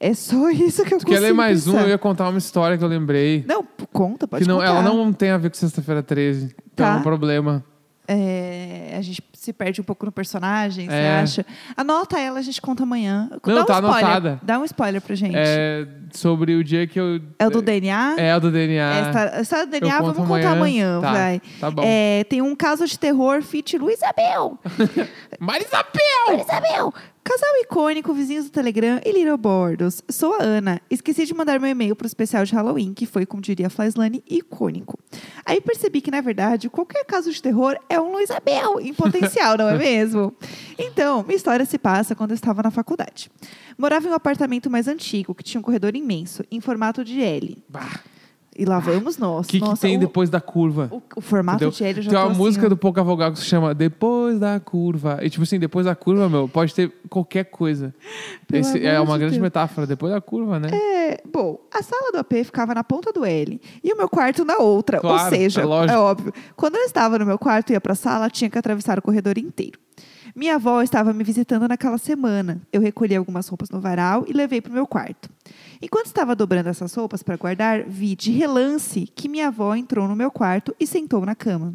É 0.00 0.14
só 0.14 0.50
isso 0.50 0.84
que 0.84 0.92
eu 0.94 0.98
Tu 0.98 1.04
consigo 1.04 1.10
quer 1.12 1.20
ler 1.20 1.32
mais 1.32 1.66
um? 1.68 1.72
pensar. 1.72 1.84
Eu 1.84 1.88
ia 1.90 1.98
contar 1.98 2.28
uma 2.28 2.38
história 2.38 2.76
que 2.76 2.82
eu 2.82 2.88
lembrei. 2.88 3.44
Não, 3.46 3.64
conta, 3.92 4.26
pode 4.26 4.42
que 4.44 4.48
não, 4.48 4.56
contar. 4.56 4.68
ela 4.68 4.82
não 4.82 5.12
tem 5.12 5.30
a 5.30 5.38
ver 5.38 5.50
com 5.50 5.56
sexta-feira 5.56 6.02
13. 6.02 6.54
Então 6.72 6.86
Tá. 6.86 6.94
é 6.94 6.96
um 6.96 7.02
problema. 7.02 7.64
É, 8.08 8.94
a 8.98 9.00
gente 9.00 9.22
se 9.42 9.52
perde 9.52 9.80
um 9.80 9.84
pouco 9.84 10.06
no 10.06 10.12
personagem, 10.12 10.86
você 10.88 10.94
É. 10.94 11.20
acha? 11.20 11.46
Anota 11.76 12.18
ela, 12.18 12.38
a 12.38 12.42
gente 12.42 12.60
conta 12.62 12.84
amanhã. 12.84 13.28
Não, 13.44 13.54
Dá 13.56 13.62
um 13.62 13.64
tá 13.64 13.74
spoiler. 13.74 14.04
anotada. 14.04 14.40
Dá 14.42 14.58
um 14.60 14.64
spoiler 14.64 15.00
pra 15.02 15.14
gente. 15.16 15.34
É 15.36 15.86
sobre 16.12 16.54
o 16.54 16.62
dia 16.62 16.86
que 16.86 17.00
eu. 17.00 17.20
É 17.38 17.46
o 17.46 17.50
do 17.50 17.60
DNA? 17.62 18.14
É 18.18 18.36
o 18.36 18.40
do 18.40 18.50
DNA. 18.52 18.94
É, 18.94 19.40
essa 19.40 19.64
do 19.66 19.70
DNA, 19.72 19.96
Eu 19.96 20.00
vamos 20.02 20.16
conto 20.18 20.28
contar 20.28 20.52
amanhã. 20.52 20.98
amanhã, 20.98 21.00
Tá, 21.00 21.12
vai. 21.12 21.42
tá 21.60 21.70
bom. 21.70 21.82
É, 21.84 22.24
tem 22.24 22.40
um 22.42 22.54
caso 22.54 22.86
de 22.86 22.98
terror, 22.98 23.42
fit 23.42 23.76
Luísa 23.76 24.06
Bel. 24.16 24.58
Marisabel! 25.40 26.92
Casal 27.32 27.62
icônico, 27.62 28.12
vizinhos 28.12 28.44
do 28.44 28.50
Telegram 28.50 29.00
e 29.02 29.10
Little 29.10 29.38
Bordos. 29.38 30.02
Sou 30.06 30.34
a 30.34 30.42
Ana. 30.42 30.82
Esqueci 30.90 31.24
de 31.24 31.32
mandar 31.32 31.58
meu 31.58 31.70
e-mail 31.70 31.96
pro 31.96 32.06
especial 32.06 32.44
de 32.44 32.54
Halloween, 32.54 32.92
que 32.92 33.06
foi, 33.06 33.24
como 33.24 33.40
diria 33.40 33.68
a 33.68 33.70
Flyslane, 33.70 34.22
icônico. 34.28 34.98
Aí 35.42 35.58
percebi 35.58 36.02
que, 36.02 36.10
na 36.10 36.20
verdade, 36.20 36.68
qualquer 36.68 37.06
caso 37.06 37.32
de 37.32 37.40
terror 37.40 37.74
é 37.88 37.98
um 37.98 38.12
Luísa 38.12 38.38
Bel 38.38 38.78
em 38.82 38.92
potencial, 38.92 39.56
não 39.56 39.66
é 39.66 39.78
mesmo? 39.78 40.34
Então, 40.78 41.22
minha 41.22 41.36
história 41.36 41.64
se 41.64 41.78
passa 41.78 42.14
quando 42.14 42.32
eu 42.32 42.34
estava 42.34 42.62
na 42.62 42.70
faculdade. 42.70 43.30
Morava 43.78 44.06
em 44.06 44.10
um 44.10 44.14
apartamento 44.14 44.68
mais 44.68 44.86
antigo, 44.86 45.34
que 45.34 45.42
tinha 45.42 45.58
um 45.58 45.64
corredor 45.64 45.96
imenso, 45.96 46.44
em 46.50 46.60
formato 46.60 47.02
de 47.02 47.22
L. 47.22 47.56
Bah, 47.66 47.98
E 48.54 48.66
lá 48.66 48.78
vamos 48.78 49.16
nós. 49.16 49.46
O 49.46 49.48
que, 49.48 49.60
tem 49.80 49.96
o, 49.96 50.00
depois 50.00 50.28
da 50.28 50.40
curva? 50.40 50.88
O, 50.92 51.02
o 51.16 51.20
formato 51.22 51.58
de 51.58 51.64
eu 51.64 52.02
já 52.02 52.10
Tem 52.10 52.18
uma 52.18 52.30
assim, 52.30 52.38
música 52.38 52.68
do 52.68 52.76
Pouca 52.76 53.02
Vogal 53.02 53.32
que 53.32 53.38
se 53.38 53.46
chama 53.46 53.74
Depois 53.74 54.38
da 54.38 54.60
Curva. 54.60 55.18
E 55.22 55.30
tipo 55.30 55.42
assim, 55.42 55.58
depois 55.58 55.86
da 55.86 55.94
curva, 55.94 56.28
meu, 56.28 56.46
pode 56.46 56.74
ter 56.74 56.92
qualquer 57.08 57.44
coisa. 57.44 57.94
Esse 58.52 58.84
é 58.84 59.00
uma 59.00 59.14
de 59.14 59.20
grande 59.20 59.34
Deus. 59.36 59.42
metáfora. 59.42 59.86
Depois 59.86 60.12
da 60.12 60.20
curva, 60.20 60.60
né? 60.60 60.68
É, 60.70 61.22
bom, 61.32 61.58
a 61.72 61.82
sala 61.82 62.12
do 62.12 62.18
AP 62.18 62.32
ficava 62.44 62.74
na 62.74 62.84
ponta 62.84 63.10
do 63.10 63.24
L 63.24 63.58
e 63.82 63.92
o 63.92 63.96
meu 63.96 64.08
quarto 64.08 64.44
na 64.44 64.58
outra. 64.58 64.98
Ou 64.98 65.00
Claro, 65.02 65.34
seja, 65.34 65.62
é 65.62 65.64
lógico. 65.64 65.98
óbvio. 65.98 66.32
Quando 66.54 66.76
eu 66.76 66.84
estava 66.84 67.18
no 67.18 67.24
meu 67.24 67.38
quarto 67.38 67.70
e 67.70 67.72
ia 67.72 67.80
para 67.80 67.94
a 67.94 67.96
sala, 67.96 68.28
tinha 68.28 68.50
que 68.50 68.58
atravessar 68.58 68.98
o 68.98 69.02
corredor 69.02 69.38
inteiro. 69.38 69.78
Minha 70.34 70.54
avó 70.54 70.80
estava 70.82 71.12
me 71.12 71.22
visitando 71.22 71.68
naquela 71.68 71.98
semana. 71.98 72.60
Eu 72.72 72.80
recolhi 72.80 73.14
algumas 73.14 73.46
roupas 73.48 73.68
no 73.70 73.80
varal 73.80 74.24
e 74.26 74.32
levei 74.32 74.60
para 74.60 74.70
o 74.70 74.74
meu 74.74 74.86
quarto. 74.86 75.28
Enquanto 75.80 76.06
estava 76.06 76.34
dobrando 76.34 76.68
essas 76.70 76.94
roupas 76.94 77.22
para 77.22 77.36
guardar, 77.36 77.84
vi 77.84 78.16
de 78.16 78.30
relance 78.32 79.06
que 79.14 79.28
minha 79.28 79.48
avó 79.48 79.74
entrou 79.74 80.08
no 80.08 80.16
meu 80.16 80.30
quarto 80.30 80.74
e 80.80 80.86
sentou 80.86 81.26
na 81.26 81.34
cama. 81.34 81.74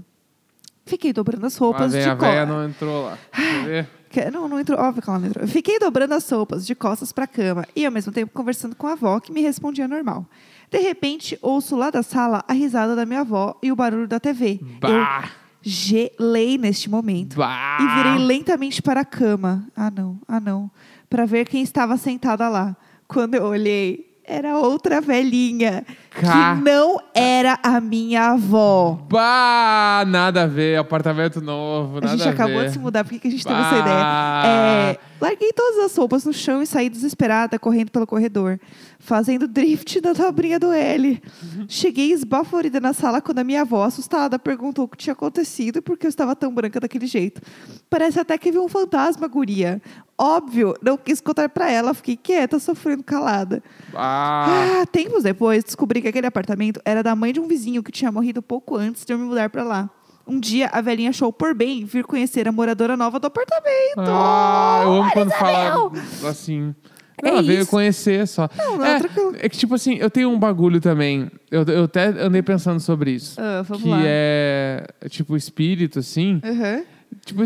Fiquei 0.85 1.11
dobrando 1.13 1.45
as 1.45 1.55
roupas 1.57 1.91
de 1.91 1.99
a 1.99 2.15
costas. 2.15 2.47
não 2.47 2.65
entrou 2.65 3.05
lá. 3.05 3.17
Quer 3.31 3.65
ver? 3.65 3.89
Que- 4.09 4.31
Não, 4.31 4.47
não 4.47 4.57
entrou. 4.59 4.79
Óbvio 4.79 5.03
que 5.03 5.09
ela 5.09 5.19
não 5.19 5.27
entrou. 5.27 5.43
Eu 5.43 5.49
Fiquei 5.49 5.77
dobrando 5.79 6.13
as 6.13 6.27
roupas 6.29 6.65
de 6.65 6.73
costas 6.73 7.11
para 7.11 7.25
a 7.25 7.27
cama 7.27 7.65
e, 7.75 7.85
ao 7.85 7.91
mesmo 7.91 8.11
tempo, 8.13 8.31
conversando 8.33 8.73
com 8.75 8.87
a 8.87 8.93
avó, 8.93 9.19
que 9.19 9.31
me 9.33 9.41
respondia 9.41 9.85
normal. 9.87 10.25
De 10.71 10.79
repente, 10.79 11.37
ouço 11.41 11.75
lá 11.75 11.89
da 11.89 12.01
sala 12.01 12.43
a 12.47 12.53
risada 12.53 12.95
da 12.95 13.05
minha 13.05 13.19
avó 13.19 13.57
e 13.61 13.69
o 13.71 13.75
barulho 13.75 14.07
da 14.07 14.17
TV. 14.19 14.59
Eu 14.61 14.67
Bah! 14.79 15.29
Gelei 15.67 16.57
neste 16.57 16.89
momento 16.89 17.35
Bah! 17.35 17.77
e 17.81 17.95
virei 17.95 18.25
lentamente 18.25 18.81
para 18.81 19.01
a 19.01 19.05
cama. 19.05 19.67
Ah, 19.75 19.91
não, 19.91 20.19
ah, 20.27 20.39
não. 20.39 20.71
Para 21.09 21.25
ver 21.25 21.47
quem 21.47 21.61
estava 21.61 21.97
sentada 21.97 22.47
lá. 22.47 22.75
Quando 23.07 23.35
eu 23.35 23.43
olhei, 23.43 24.17
era 24.23 24.57
outra 24.57 24.99
velhinha. 25.01 25.85
Que 26.19 26.61
não 26.63 26.99
era 27.13 27.59
a 27.61 27.79
minha 27.79 28.31
avó. 28.31 28.99
Bah, 29.09 30.03
nada 30.07 30.43
a 30.43 30.47
ver, 30.47 30.77
apartamento 30.77 31.39
novo, 31.41 31.97
A 31.97 32.01
nada 32.01 32.17
gente 32.17 32.27
acabou 32.27 32.57
ver. 32.59 32.67
de 32.67 32.73
se 32.73 32.79
mudar, 32.79 33.03
por 33.03 33.11
que 33.11 33.19
que 33.19 33.27
a 33.27 33.31
gente 33.31 33.45
teve 33.45 33.59
essa 33.59 33.69
Bah. 33.71 33.79
ideia? 33.79 34.45
É, 34.45 34.99
larguei 35.21 35.53
todas 35.53 35.85
as 35.85 35.95
roupas 35.95 36.25
no 36.25 36.33
chão 36.33 36.61
e 36.61 36.65
saí 36.67 36.89
desesperada, 36.89 37.59
correndo 37.59 37.91
pelo 37.91 38.07
corredor, 38.07 38.59
fazendo 38.99 39.47
drift 39.47 40.01
na 40.01 40.13
dobrinha 40.13 40.59
do 40.59 40.71
L. 40.71 41.21
Cheguei 41.67 42.11
esbaforida 42.11 42.79
na 42.79 42.93
sala 42.93 43.21
quando 43.21 43.39
a 43.39 43.43
minha 43.43 43.61
avó, 43.61 43.83
assustada, 43.83 44.39
perguntou 44.39 44.85
o 44.85 44.87
que 44.87 44.97
tinha 44.97 45.13
acontecido 45.13 45.77
e 45.77 45.81
por 45.81 45.97
que 45.97 46.07
eu 46.07 46.09
estava 46.09 46.35
tão 46.35 46.53
branca 46.53 46.79
daquele 46.79 47.05
jeito. 47.05 47.41
Parece 47.89 48.19
até 48.19 48.37
que 48.37 48.51
viu 48.51 48.63
um 48.63 48.67
fantasma, 48.69 49.27
guria. 49.27 49.81
Óbvio, 50.19 50.73
não 50.81 50.97
quis 50.97 51.21
contar 51.21 51.47
pra 51.47 51.69
ela, 51.71 51.93
fiquei 51.93 52.17
quieta, 52.17 52.57
sofrendo 52.57 53.03
calada. 53.03 53.61
Ah, 53.93 54.81
Ah, 54.81 54.85
tempos 54.87 55.21
depois, 55.23 55.63
descobri 55.63 56.01
que 56.01 56.06
aquele 56.07 56.27
apartamento 56.27 56.81
era 56.85 57.01
da 57.03 57.15
mãe 57.15 57.31
de 57.33 57.39
um 57.39 57.47
vizinho 57.47 57.83
que 57.83 57.91
tinha 57.91 58.11
morrido 58.11 58.41
pouco 58.41 58.75
antes 58.75 59.05
de 59.05 59.13
eu 59.13 59.17
me 59.17 59.25
mudar 59.25 59.49
pra 59.49 59.63
lá. 59.63 59.89
Um 60.25 60.39
dia, 60.39 60.67
a 60.73 60.81
velhinha 60.81 61.09
achou 61.09 61.31
por 61.31 61.53
bem 61.53 61.85
vir 61.85 62.03
conhecer 62.03 62.47
a 62.47 62.51
moradora 62.51 62.97
nova 62.97 63.17
do 63.19 63.27
apartamento. 63.27 63.97
ah, 63.99 64.81
eu 64.83 64.93
amo 65.01 65.11
quando 65.11 65.31
fala 65.31 65.91
assim. 66.29 66.75
É 67.23 67.29
Ela 67.29 67.41
veio 67.41 67.61
isso. 67.61 67.71
conhecer 67.71 68.27
só. 68.27 68.47
Não, 68.55 68.77
não, 68.77 68.85
é, 68.85 68.99
é 69.39 69.49
que, 69.49 69.57
tipo 69.57 69.73
assim, 69.73 69.95
eu 69.95 70.09
tenho 70.09 70.29
um 70.29 70.37
bagulho 70.37 70.79
também. 70.79 71.31
Eu, 71.49 71.63
eu 71.63 71.85
até 71.85 72.07
andei 72.07 72.43
pensando 72.43 72.79
sobre 72.79 73.11
isso. 73.11 73.39
Ah, 73.41 73.63
vamos 73.63 73.83
que 73.83 73.89
lá. 73.89 73.99
é, 74.03 74.85
tipo, 75.09 75.35
espírito, 75.35 75.97
assim. 75.99 76.39
Aham. 76.43 76.83
Tipo, 77.25 77.41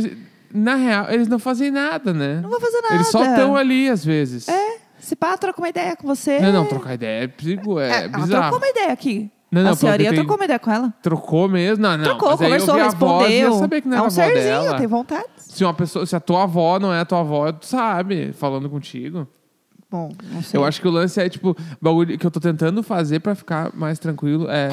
na 0.54 0.76
real, 0.76 1.10
eles 1.10 1.30
não 1.30 1.40
fazem 1.40 1.72
nada, 1.72 2.12
né? 2.14 2.42
Não 2.42 2.50
vou 2.50 2.60
fazer 2.60 2.82
nada. 2.82 2.96
Eles 2.96 3.08
só 3.08 3.24
estão 3.24 3.56
ali, 3.56 3.88
às 3.88 4.04
vezes. 4.04 4.50
É, 4.50 4.71
se 5.12 5.16
pá, 5.18 5.38
troca 5.38 5.60
uma 5.60 5.68
ideia 5.68 5.94
com 5.96 6.08
você. 6.08 6.40
Não, 6.40 6.54
não, 6.54 6.66
trocar 6.66 6.94
ideia 6.94 7.26
é, 7.26 7.28
perigo, 7.28 7.80
é, 7.80 7.90
É, 7.90 7.98
ela 8.06 8.08
bizarro. 8.08 8.30
trocou 8.44 8.58
uma 8.60 8.68
ideia 8.70 8.92
aqui. 8.94 9.30
Não, 9.52 9.62
não, 9.64 9.72
a 9.72 9.76
senhoria 9.76 10.08
tem- 10.10 10.20
trocou 10.20 10.38
uma 10.38 10.46
ideia 10.46 10.60
com 10.60 10.72
ela. 10.72 10.94
Trocou 11.02 11.50
mesmo? 11.50 11.84
Não, 11.84 11.98
não. 11.98 12.04
trocou, 12.06 12.30
mas 12.30 12.42
aí 12.42 12.46
eu 12.48 12.52
conversou, 12.60 12.76
vi 12.76 12.80
a 12.80 12.84
voz 12.90 12.94
respondeu. 13.28 13.48
eu 13.48 13.54
sabia 13.60 13.82
que 13.82 13.88
não 13.90 13.94
é 13.94 13.98
era 13.98 14.04
um 14.04 14.06
a 14.06 14.08
avó 14.08 14.16
serzinho, 14.16 14.64
dela. 14.64 14.78
tem 14.78 14.88
vontade. 14.88 15.26
Se, 15.36 15.64
uma 15.66 15.74
pessoa, 15.74 16.06
se 16.06 16.16
a 16.16 16.20
tua 16.22 16.44
avó 16.44 16.80
não 16.80 16.94
é 16.94 17.02
a 17.02 17.06
tua 17.06 17.20
avó, 17.20 17.52
tu 17.52 17.66
sabe, 17.66 18.32
falando 18.32 18.70
contigo. 18.70 19.28
Bom, 19.92 20.10
não 20.32 20.42
sei. 20.42 20.58
Eu 20.58 20.64
acho 20.64 20.80
que 20.80 20.88
o 20.88 20.92
lance 20.92 21.20
é, 21.20 21.28
tipo, 21.28 21.54
bagulho 21.82 22.18
que 22.18 22.26
eu 22.26 22.32
tô 22.32 22.40
tentando 22.40 22.82
fazer 22.82 23.20
pra 23.20 23.36
ficar 23.36 23.72
mais 23.76 24.00
tranquilo 24.00 24.50
é 24.50 24.70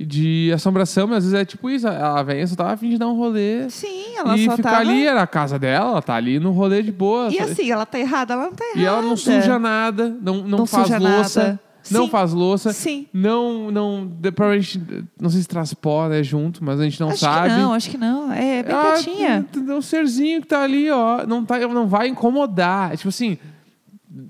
de 0.00 0.50
assombração, 0.54 1.06
mas 1.06 1.18
às 1.18 1.24
vezes 1.24 1.38
é 1.38 1.44
tipo 1.44 1.68
isso, 1.68 1.86
a 1.86 2.22
velha 2.22 2.46
só 2.46 2.56
tava 2.56 2.72
a 2.72 2.76
fim 2.78 2.88
de 2.88 2.96
dar 2.96 3.08
um 3.08 3.14
rolê. 3.14 3.68
Sim, 3.68 4.16
ela 4.16 4.34
e 4.34 4.46
só 4.46 4.56
ficar 4.56 4.70
tava... 4.70 4.80
ali, 4.80 5.06
era 5.06 5.20
a 5.20 5.26
casa 5.26 5.58
dela, 5.58 5.90
ela 5.90 6.00
tá 6.02 6.14
ali 6.14 6.40
no 6.40 6.50
rolê 6.52 6.82
de 6.82 6.90
boa. 6.90 7.28
E 7.30 7.38
assim, 7.38 7.70
ela 7.70 7.84
tá 7.84 7.98
errada, 7.98 8.32
ela 8.32 8.44
não 8.46 8.54
tá 8.54 8.64
errada. 8.64 8.80
E 8.80 8.84
ela 8.86 9.02
não 9.02 9.16
suja 9.18 9.58
nada, 9.58 10.08
não, 10.22 10.36
não, 10.38 10.58
Não 10.60 10.66
faz 10.66 10.88
louça. 10.88 11.42
nada. 11.42 11.60
Não 11.90 12.04
Sim. 12.06 12.10
faz 12.10 12.32
louça. 12.32 12.72
Sim. 12.72 13.06
Não, 13.12 13.70
não. 13.70 14.10
Provavelmente, 14.34 14.82
não 15.20 15.28
sei 15.28 15.42
se 15.42 15.46
traz 15.48 15.74
pó, 15.74 16.08
né, 16.08 16.22
junto, 16.22 16.64
mas 16.64 16.80
a 16.80 16.84
gente 16.84 16.98
não 16.98 17.10
acho 17.10 17.18
sabe. 17.18 17.50
que 17.50 17.56
não, 17.56 17.74
acho 17.74 17.90
que 17.90 17.98
não. 17.98 18.32
É 18.32 18.62
bem 18.62 18.74
Ah, 18.74 18.92
quietinha. 18.94 19.46
tem 19.52 19.62
um 19.70 19.82
serzinho 19.82 20.40
que 20.40 20.46
tá 20.46 20.62
ali, 20.62 20.90
ó. 20.90 21.26
Não, 21.26 21.44
tá, 21.44 21.58
não 21.68 21.86
vai 21.86 22.08
incomodar. 22.08 22.94
É 22.94 22.96
Tipo 22.96 23.10
assim, 23.10 23.36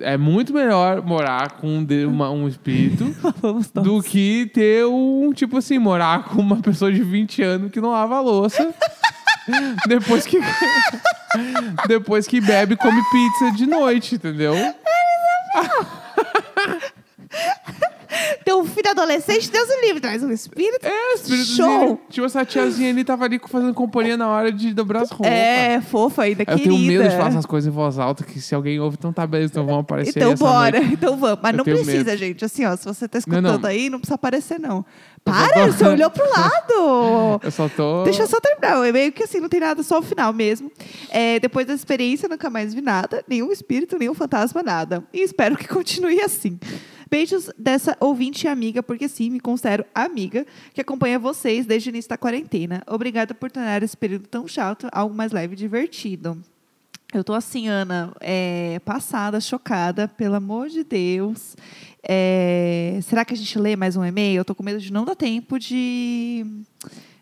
é 0.01 0.17
muito 0.17 0.53
melhor 0.53 1.03
morar 1.03 1.53
com 1.53 1.67
um 1.79 1.85
de- 1.85 2.07
uma- 2.07 2.31
um 2.31 2.49
espírito 2.49 3.05
Vamos 3.43 3.71
nós. 3.75 3.85
do 3.85 4.03
que 4.03 4.51
ter 4.55 4.85
um, 4.87 5.33
tipo 5.35 5.59
assim, 5.59 5.79
morar 5.79 6.25
com 6.25 6.41
uma 6.41 6.57
pessoa 6.63 6.93
de 6.93 7.03
20 7.03 7.43
anos 7.43 7.71
que 7.71 7.81
não 7.81 7.91
lava 7.91 8.17
a 8.17 8.21
louça. 8.21 8.75
depois 9.87 10.25
que. 10.27 10.39
depois 11.87 12.27
que 12.27 12.41
bebe 12.41 12.75
e 12.75 12.77
come 12.77 13.03
pizza 13.11 13.51
de 13.57 13.67
noite, 13.67 14.15
entendeu? 14.15 14.55
Teu 18.45 18.59
um 18.59 18.65
filho 18.65 18.91
adolescente, 18.91 19.51
Deus 19.51 19.69
o 19.69 19.81
livre, 19.81 20.01
traz 20.01 20.23
um 20.23 20.31
espírito. 20.31 20.85
É, 20.87 21.15
espírito 21.15 21.47
Show! 21.47 22.01
Tipo, 22.11 22.27
essa 22.27 22.45
tiazinha 22.45 22.91
ali 22.91 23.03
tava 23.05 23.25
ali 23.25 23.41
fazendo 23.49 23.73
companhia 23.73 24.17
na 24.17 24.29
hora 24.29 24.53
de 24.53 24.75
dobrar 24.75 25.03
as 25.03 25.11
roupas. 25.11 25.31
É, 25.33 25.81
fofa 25.81 26.23
ainda, 26.23 26.43
Eu 26.43 26.47
querida. 26.47 26.65
tenho 26.65 26.79
medo 26.79 27.05
de 27.09 27.17
falar 27.17 27.29
essas 27.29 27.47
coisas 27.47 27.73
em 27.73 27.75
voz 27.75 27.99
alta, 27.99 28.23
que 28.25 28.41
se 28.41 28.55
alguém 28.55 28.79
ouve, 28.79 28.97
então 28.99 29.13
tá 29.13 29.27
beleza, 29.27 29.53
então 29.53 29.65
vão 29.67 29.79
aparecer 29.79 30.19
Então 30.19 30.35
bora, 30.35 30.79
noite. 30.79 30.95
então 30.95 31.17
vamos. 31.17 31.39
Mas 31.43 31.53
Eu 31.53 31.57
não 31.59 31.65
precisa, 31.65 32.05
medo. 32.05 32.17
gente. 32.17 32.45
Assim, 32.45 32.65
ó, 32.67 32.77
se 32.77 32.85
você 32.85 33.09
tá 33.09 33.17
Não, 33.27 33.39
escutando 33.39 33.63
não. 33.63 33.69
aí, 33.71 33.89
não 33.89 33.99
precisa 33.99 34.15
aparecer, 34.17 34.61
não. 34.61 34.77
Eu 35.27 35.33
Para, 35.33 35.67
você 35.73 35.85
olhou 35.87 36.11
pro 36.11 36.29
lado. 36.31 37.41
Eu 37.43 37.51
só 37.51 37.69
tô... 37.69 38.05
Deixa 38.05 38.23
eu 38.23 38.27
só 38.27 38.39
terminar. 38.41 38.87
É 38.87 38.93
meio 38.93 39.11
que 39.13 39.23
assim, 39.25 39.41
não 39.41 39.49
tem 39.49 39.61
nada, 39.61 39.83
só 39.83 39.99
o 39.99 40.03
final 40.03 40.33
mesmo. 40.35 40.71
É, 41.11 41.41
depois 41.41 41.67
dessa 41.67 41.79
experiência, 41.81 42.29
nunca 42.29 42.51
mais 42.51 42.75
vi 42.75 42.81
nada, 42.83 43.25
nenhum 43.27 43.51
espírito, 43.51 43.97
nenhum 43.99 44.13
fantasma, 44.15 44.63
nada. 44.63 45.03
E 45.13 45.23
espero 45.23 45.57
que 45.57 45.67
continue 45.67 46.21
assim. 46.21 46.59
Beijos 47.15 47.49
dessa 47.57 47.97
ouvinte 48.01 48.45
e 48.45 48.49
amiga, 48.49 48.83
porque 48.83 49.07
sim, 49.07 49.31
me 49.31 49.39
considero 49.39 49.85
amiga, 49.95 50.45
que 50.73 50.81
acompanha 50.81 51.17
vocês 51.17 51.65
desde 51.65 51.89
o 51.89 51.91
início 51.91 52.09
da 52.09 52.19
quarentena. 52.19 52.83
Obrigada 52.89 53.33
por 53.33 53.53
tornar 53.53 53.85
esse 53.85 53.97
período 53.97 54.27
tão 54.27 54.49
chato 54.49 54.89
algo 54.91 55.15
mais 55.15 55.31
leve 55.31 55.53
e 55.53 55.57
divertido. 55.57 56.37
Eu 57.13 57.23
tô 57.23 57.33
assim, 57.33 57.69
Ana, 57.69 58.13
é, 58.21 58.81
passada, 58.85 59.41
chocada, 59.41 60.09
pelo 60.09 60.35
amor 60.35 60.69
de 60.69 60.83
Deus. 60.83 61.57
É, 62.03 62.99
será 63.05 63.25
que 63.25 63.33
a 63.33 63.37
gente 63.37 63.57
lê 63.61 63.77
mais 63.77 63.97
um 63.97 64.05
e-mail? 64.05 64.39
Eu 64.39 64.45
tô 64.45 64.53
com 64.53 64.65
medo 64.65 64.81
de 64.81 64.93
não 64.93 65.05
dar 65.05 65.15
tempo 65.15 65.57
de, 65.57 66.45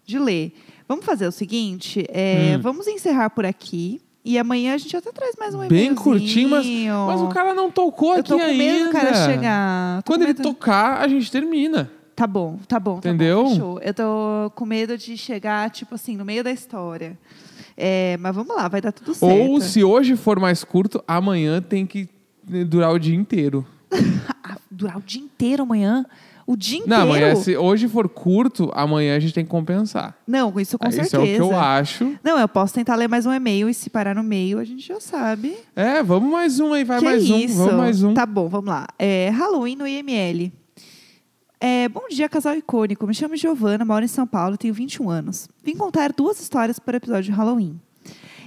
de 0.06 0.18
ler. 0.18 0.54
Vamos 0.88 1.04
fazer 1.04 1.26
o 1.26 1.32
seguinte: 1.32 2.06
é, 2.08 2.56
Hum. 2.56 2.62
vamos 2.62 2.87
encerrar 2.87 3.28
por 3.28 3.44
aqui. 3.44 4.00
E 4.25 4.38
amanhã 4.38 4.75
a 4.75 4.79
gente 4.79 4.97
até 4.97 5.11
traz 5.11 5.35
mais 5.37 5.52
um 5.55 5.64
e-mail. 5.64 5.71
Bem 5.71 5.95
curtinho, 5.95 6.49
mas, 6.50 6.64
mas 6.67 7.21
o 7.21 7.29
cara 7.29 7.55
não 7.55 7.71
tocou 7.71 8.14
Eu 8.14 8.21
aqui 8.21 8.29
tô 8.29 8.38
com 8.38 8.45
medo 8.47 8.61
ainda. 8.62 8.85
do 8.87 8.93
cara 8.93 9.14
chegar. 9.26 10.02
Quando 10.05 10.23
ele 10.23 10.35
tocar, 10.35 11.00
a 11.02 11.09
gente 11.09 11.31
termina. 11.31 11.91
Tá 12.14 12.26
bom, 12.26 12.59
tá 12.69 12.79
bom. 12.79 13.00
tá 13.00 13.09
Entendeu? 13.09 13.43
bom, 13.43 13.50
fechou. 13.50 13.81
Eu 13.81 13.95
tô 13.95 14.52
com 14.55 14.64
medo 14.64 14.97
de 14.97 15.17
chegar, 15.17 15.71
tipo 15.71 15.95
assim, 15.97 16.17
no 16.17 16.25
meio 16.25 16.45
da 16.45 16.52
história. 16.52 17.19
É, 17.76 18.17
mas 18.19 18.35
vamos 18.35 18.55
lá, 18.55 18.69
vai 18.69 18.81
dar 18.81 18.93
tudo 18.93 19.12
certo. 19.12 19.50
Ou 19.50 19.61
se 19.61 19.83
hoje 19.83 20.14
for 20.14 20.38
mais 20.38 20.62
curto, 20.62 21.02
amanhã 21.09 21.61
tem 21.61 21.85
que 21.85 22.09
durar 22.45 22.93
o 22.93 22.99
dia 22.99 23.14
inteiro. 23.17 23.67
Ah, 24.45 24.57
durar 24.69 24.99
o 24.99 25.00
dia 25.00 25.23
inteiro 25.23 25.62
amanhã? 25.62 26.05
O 26.52 26.56
dia 26.56 26.80
inteiro? 26.80 26.94
Não, 26.94 27.02
amanhã, 27.11 27.35
se 27.35 27.56
hoje 27.56 27.88
for 27.88 28.06
curto, 28.11 28.71
amanhã 28.75 29.16
a 29.16 29.18
gente 29.18 29.32
tem 29.32 29.42
que 29.42 29.50
compensar. 29.50 30.14
Não, 30.26 30.49
isso 30.61 30.78
com 30.78 30.87
Isso 30.87 30.99
certeza. 30.99 31.16
é 31.16 31.21
o 31.21 31.25
que 31.25 31.40
eu 31.40 31.59
acho. 31.59 32.14
Não, 32.23 32.38
eu 32.38 32.47
posso 32.47 32.75
tentar 32.75 32.94
ler 32.94 33.09
mais 33.09 33.25
um 33.25 33.32
e-mail 33.32 33.71
e 33.71 33.75
se 33.75 33.88
parar 33.88 34.14
no 34.14 34.23
meio, 34.23 34.59
a 34.59 34.64
gente 34.64 34.87
já 34.87 35.00
sabe. 35.00 35.56
É, 35.75 36.02
vamos 36.02 36.30
mais 36.30 36.61
um 36.61 36.75
aí, 36.75 36.85
vai 36.85 36.99
que 36.99 37.04
mais 37.06 37.23
isso? 37.23 37.54
um, 37.54 37.56
vamos 37.56 37.75
mais 37.75 38.02
um. 38.02 38.12
Tá 38.12 38.26
bom, 38.26 38.50
vamos 38.50 38.68
lá. 38.68 38.87
É, 38.99 39.30
Halloween 39.30 39.76
no 39.76 39.87
IML. 39.87 40.52
É, 41.59 41.88
bom 41.88 42.02
dia, 42.11 42.28
casal 42.28 42.54
icônico. 42.54 43.06
Me 43.06 43.14
chamo 43.14 43.35
Giovana, 43.35 43.82
moro 43.82 44.04
em 44.04 44.09
São 44.09 44.26
Paulo, 44.26 44.59
tenho 44.59 44.75
21 44.75 45.09
anos. 45.09 45.49
Vim 45.64 45.75
contar 45.75 46.12
duas 46.12 46.38
histórias 46.38 46.78
para 46.78 46.94
o 46.94 46.99
episódio 46.99 47.32
de 47.32 47.38
Halloween. 47.38 47.80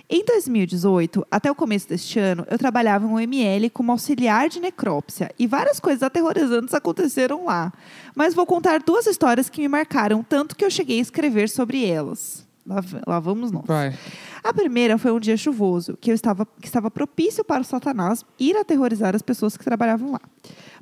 Em 0.08 0.24
2018, 0.24 1.26
até 1.32 1.50
o 1.50 1.56
começo 1.56 1.90
deste 1.90 2.20
ano, 2.20 2.46
eu 2.50 2.60
trabalhava 2.60 3.06
em 3.06 3.10
um 3.10 3.20
ML 3.20 3.70
como 3.72 3.92
auxiliar 3.92 4.50
de 4.50 4.60
necrópsia 4.60 5.32
e 5.38 5.48
várias 5.48 5.80
coisas 5.80 6.04
aterrorizantes 6.04 6.76
aconteceram 6.76 7.46
lá. 7.46 7.74
Mas 8.16 8.36
vou 8.36 8.46
contar 8.46 8.84
duas 8.84 9.08
histórias 9.08 9.50
que 9.50 9.62
me 9.62 9.68
marcaram 9.68 10.24
tanto 10.24 10.56
que 10.56 10.64
eu 10.64 10.70
cheguei 10.70 11.00
a 11.00 11.02
escrever 11.02 11.50
sobre 11.50 11.84
elas. 11.86 12.46
Lá, 12.68 12.84
lá 13.08 13.20
vamos 13.20 13.52
nós. 13.52 13.66
Vai. 13.66 13.98
A 14.44 14.54
primeira 14.54 14.98
foi 14.98 15.12
um 15.12 15.20
dia 15.20 15.38
chuvoso, 15.38 15.98
que, 16.00 16.12
eu 16.12 16.16
estava, 16.16 16.46
que 16.46 16.68
estava 16.68 16.92
propício 16.92 17.44
para 17.44 17.62
o 17.62 17.66
Satanás 17.66 18.24
ir 18.40 18.56
aterrorizar 18.58 19.16
as 19.16 19.24
pessoas 19.24 19.58
que 19.58 19.64
trabalhavam 19.64 20.12
lá. 20.12 20.22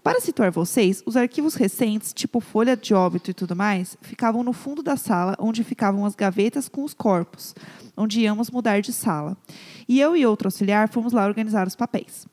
Para 0.04 0.20
situar 0.20 0.52
vocês, 0.52 1.02
os 1.06 1.16
arquivos 1.16 1.56
recentes, 1.56 2.12
tipo 2.12 2.42
folha 2.42 2.76
de 2.76 2.94
óbito 2.94 3.32
e 3.32 3.34
tudo 3.34 3.56
mais, 3.56 3.98
ficavam 4.02 4.44
no 4.44 4.52
fundo 4.52 4.84
da 4.84 4.98
sala, 4.98 5.34
onde 5.40 5.64
ficavam 5.64 6.06
as 6.06 6.14
gavetas 6.14 6.68
com 6.68 6.84
os 6.84 6.94
corpos, 6.94 7.56
onde 7.96 8.20
íamos 8.20 8.52
mudar 8.52 8.82
de 8.82 8.92
sala. 8.92 9.38
E 9.88 10.02
eu 10.02 10.14
e 10.18 10.26
outro 10.26 10.48
auxiliar 10.48 10.90
fomos 10.90 11.14
lá 11.14 11.26
organizar 11.26 11.66
os 11.66 11.76
papéis. 11.76 12.28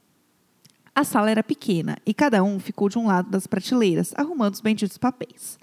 A 0.92 1.04
sala 1.04 1.30
era 1.30 1.44
pequena 1.44 1.96
e 2.04 2.12
cada 2.12 2.42
um 2.42 2.58
ficou 2.58 2.88
de 2.88 2.98
um 2.98 3.06
lado 3.06 3.30
das 3.30 3.46
prateleiras, 3.46 4.12
arrumando 4.16 4.54
os 4.54 4.60
benditos 4.60 4.98
papéis. 4.98 5.56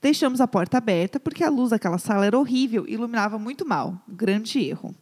Deixamos 0.00 0.40
a 0.40 0.46
porta 0.46 0.78
aberta 0.78 1.18
porque 1.18 1.42
a 1.42 1.50
luz 1.50 1.70
daquela 1.70 1.98
sala 1.98 2.24
era 2.24 2.38
horrível 2.38 2.84
e 2.86 2.92
iluminava 2.92 3.36
muito 3.36 3.66
mal. 3.66 4.00
Grande 4.06 4.60
erro. 4.60 4.94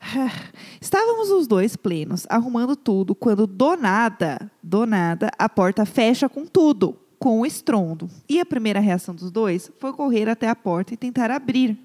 Estávamos 0.80 1.30
os 1.30 1.46
dois 1.46 1.76
plenos, 1.76 2.26
arrumando 2.28 2.76
tudo, 2.76 3.14
quando 3.14 3.46
do 3.46 3.76
nada, 3.76 4.50
do 4.68 4.84
nada, 4.86 5.30
a 5.38 5.48
porta 5.48 5.86
fecha 5.86 6.28
com 6.28 6.44
tudo, 6.44 6.94
com 7.18 7.40
um 7.40 7.46
estrondo. 7.46 8.08
E 8.28 8.38
a 8.38 8.44
primeira 8.44 8.78
reação 8.80 9.14
dos 9.14 9.30
dois 9.30 9.72
foi 9.80 9.92
correr 9.94 10.28
até 10.28 10.46
a 10.48 10.54
porta 10.54 10.92
e 10.92 10.96
tentar 10.96 11.30
abrir. 11.30 11.76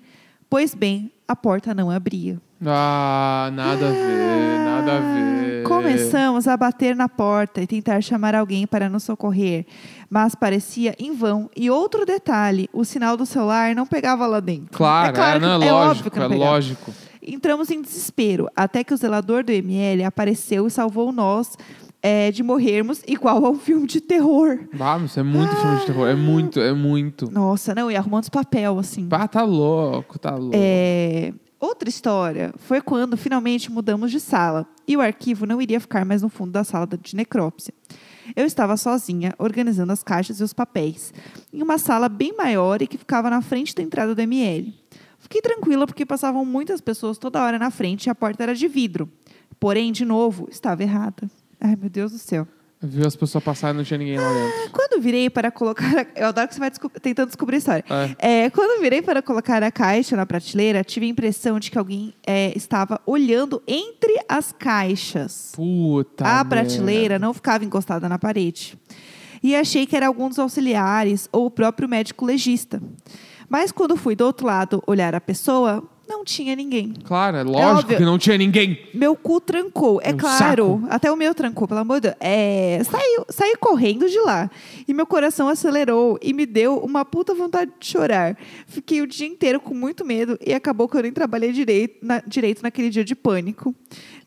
Pois 0.50 0.76
bem, 0.76 1.10
a 1.28 1.36
porta 1.36 1.74
não 1.74 1.90
abria. 1.90 2.40
Ah, 2.66 3.50
nada 3.54 3.88
a 3.88 3.92
ver, 3.92 4.58
nada 4.66 4.98
a 4.98 5.00
ver. 5.00 5.64
Começamos 5.64 6.48
a 6.48 6.56
bater 6.58 6.96
na 6.96 7.08
porta 7.10 7.62
e 7.62 7.68
tentar 7.68 8.02
chamar 8.02 8.36
alguém 8.36 8.68
para 8.68 8.88
nos 8.90 9.04
socorrer, 9.04 9.66
mas 10.10 10.36
parecia 10.36 10.94
em 11.00 11.14
vão. 11.16 11.50
E 11.56 11.70
outro 11.70 12.06
detalhe, 12.06 12.70
o 12.74 12.84
sinal 12.84 13.16
do 13.18 13.26
celular 13.26 13.74
não 13.74 13.86
pegava 13.88 14.28
lá 14.28 14.40
dentro. 14.40 14.68
Claro, 14.78 15.18
é, 15.18 15.40
não, 15.40 15.56
é, 15.62 15.66
que- 15.66 15.72
óbvio 15.72 15.88
lógico, 15.88 16.12
que 16.12 16.20
não 16.20 16.26
é 16.26 16.36
lógico. 16.36 16.94
Entramos 17.26 17.72
em 17.72 17.82
desespero, 17.82 18.50
até 18.54 18.84
que 18.84 18.94
o 18.94 18.98
zelador 18.98 19.44
do 19.46 19.52
ML 19.52 20.04
apareceu 20.04 20.68
e 20.68 20.70
salvou 20.70 21.12
nós 21.14 21.58
é, 22.04 22.30
de 22.32 22.44
morrermos 22.44 23.02
igual 23.08 23.46
ao 23.46 23.56
filme 23.56 23.88
de 23.88 24.02
terror. 24.02 24.60
Isso 25.06 25.20
é 25.20 25.24
muito 25.24 25.56
filme 25.56 25.80
de 25.80 25.86
terror. 25.86 26.08
É 26.10 26.16
muito, 26.16 26.60
é 26.60 26.74
muito. 26.74 27.32
Nossa, 27.32 27.74
não, 27.74 27.90
e 27.90 27.96
arrumando 27.96 28.24
os 28.24 28.30
papel, 28.30 28.78
assim. 28.78 29.08
Pá, 29.08 29.26
tá 29.26 29.44
louco, 29.44 30.20
tá 30.20 30.36
louco. 30.36 30.52
É, 30.54 31.34
Outra 31.64 31.88
história 31.88 32.54
foi 32.58 32.82
quando 32.82 33.16
finalmente 33.16 33.72
mudamos 33.72 34.12
de 34.12 34.20
sala 34.20 34.68
e 34.86 34.98
o 34.98 35.00
arquivo 35.00 35.46
não 35.46 35.62
iria 35.62 35.80
ficar 35.80 36.04
mais 36.04 36.22
no 36.22 36.28
fundo 36.28 36.52
da 36.52 36.62
sala 36.62 36.86
de 36.86 37.16
necrópsia. 37.16 37.74
Eu 38.36 38.46
estava 38.46 38.76
sozinha, 38.76 39.34
organizando 39.40 39.94
as 39.94 40.04
caixas 40.04 40.42
e 40.42 40.44
os 40.44 40.52
papéis, 40.52 41.14
em 41.54 41.64
uma 41.64 41.78
sala 41.78 42.10
bem 42.10 42.36
maior 42.36 42.82
e 42.82 42.88
que 42.88 42.98
ficava 42.98 43.30
na 43.30 43.42
frente 43.42 43.74
da 43.74 43.82
entrada 43.82 44.14
do 44.14 44.20
ML. 44.20 44.74
Fiquei 45.18 45.40
tranquila 45.40 45.88
porque 45.88 46.06
passavam 46.06 46.44
muitas 46.44 46.82
pessoas 46.82 47.18
toda 47.18 47.42
hora 47.42 47.58
na 47.58 47.72
frente 47.72 48.08
e 48.08 48.10
a 48.10 48.16
porta 48.16 48.44
era 48.44 48.54
de 48.54 48.68
vidro. 48.68 49.10
Porém, 49.58 49.94
de 49.94 50.04
novo, 50.04 50.50
estava 50.52 50.84
errada. 50.84 51.32
Ai, 51.64 51.78
meu 51.78 51.90
Deus 51.90 52.12
do 52.12 52.18
céu. 52.18 52.46
Viu 52.86 53.08
as 53.08 53.16
pessoas 53.16 53.42
passarem 53.42 53.76
e 53.76 53.78
não 53.78 53.86
tinha 53.86 53.98
ninguém 53.98 54.18
lá 54.18 54.28
dentro. 54.28 54.60
Ah, 54.66 54.70
quando 54.74 55.02
virei 55.02 55.30
para 55.30 55.50
colocar. 55.50 56.06
Eu 56.14 56.28
adoro 56.28 56.50
que 56.50 56.54
você 56.54 56.60
vai 56.60 56.70
desco 56.70 56.90
tentando 56.90 57.28
descobrir 57.28 57.56
a 57.56 57.60
história. 57.60 57.86
É. 58.20 58.44
É, 58.44 58.50
quando 58.50 58.82
virei 58.82 59.02
para 59.02 59.22
colocar 59.22 59.64
a 59.64 59.72
caixa 59.72 60.18
na 60.18 60.26
prateleira, 60.26 60.84
tive 60.84 61.06
a 61.06 61.10
impressão 61.10 61.58
de 61.62 61.72
que 61.72 61.78
alguém 61.78 62.14
é, 62.28 62.52
estava 62.58 63.00
olhando 63.06 63.64
entre 63.66 64.20
as 64.28 64.52
caixas. 64.52 65.54
Puta. 65.56 66.26
A 66.26 66.44
prateleira 66.44 67.18
não 67.18 67.34
ficava 67.34 67.64
encostada 67.64 68.10
na 68.10 68.20
parede. 68.20 68.78
E 69.42 69.56
achei 69.56 69.86
que 69.86 69.96
era 69.96 70.08
algum 70.08 70.28
dos 70.28 70.40
auxiliares 70.40 71.30
ou 71.32 71.46
o 71.46 71.52
próprio 71.52 71.88
médico 71.88 72.26
legista. 72.26 72.84
Mas 73.48 73.72
quando 73.72 73.96
fui 73.96 74.14
do 74.14 74.26
outro 74.26 74.46
lado 74.48 74.84
olhar 74.86 75.16
a 75.16 75.22
pessoa, 75.22 75.88
não 76.08 76.24
tinha 76.24 76.56
ninguém. 76.56 76.94
Claro, 77.06 77.38
é 77.38 77.44
lógico 77.44 77.94
é 77.94 77.96
que 77.96 78.04
não 78.04 78.18
tinha 78.18 78.38
ninguém. 78.38 78.80
Meu 78.94 79.16
cu 79.16 79.40
trancou, 79.40 80.02
é 80.04 80.14
um 80.14 80.18
claro. 80.18 80.80
Saco. 80.82 80.88
Até 80.90 81.12
o 81.12 81.16
meu 81.16 81.34
trancou, 81.34 81.68
pelo 81.68 81.80
amor 81.80 81.96
de 81.96 82.10
Deus. 82.10 82.16
É, 82.20 82.82
saí, 82.84 83.26
saí 83.30 83.56
correndo 83.58 84.10
de 84.10 84.20
lá. 84.20 84.50
E 84.88 84.94
meu 84.94 85.06
coração 85.06 85.48
acelerou 85.48 86.20
e 86.22 86.34
me 86.34 86.46
deu 86.46 86.78
uma 86.78 87.06
puta 87.06 87.34
vontade 87.34 87.72
de 87.80 87.86
chorar. 87.88 88.38
Fiquei 88.68 89.02
o 89.02 89.08
dia 89.08 89.28
inteiro 89.28 89.60
com 89.60 89.74
muito 89.74 90.04
medo 90.06 90.38
e 90.46 90.54
acabou 90.54 90.88
que 90.88 90.98
eu 90.98 91.04
nem 91.04 91.12
trabalhei 91.12 91.52
direito, 91.52 92.06
na, 92.06 92.22
direito 92.26 92.62
naquele 92.62 92.90
dia 92.90 93.04
de 93.04 93.16
pânico. 93.16 93.74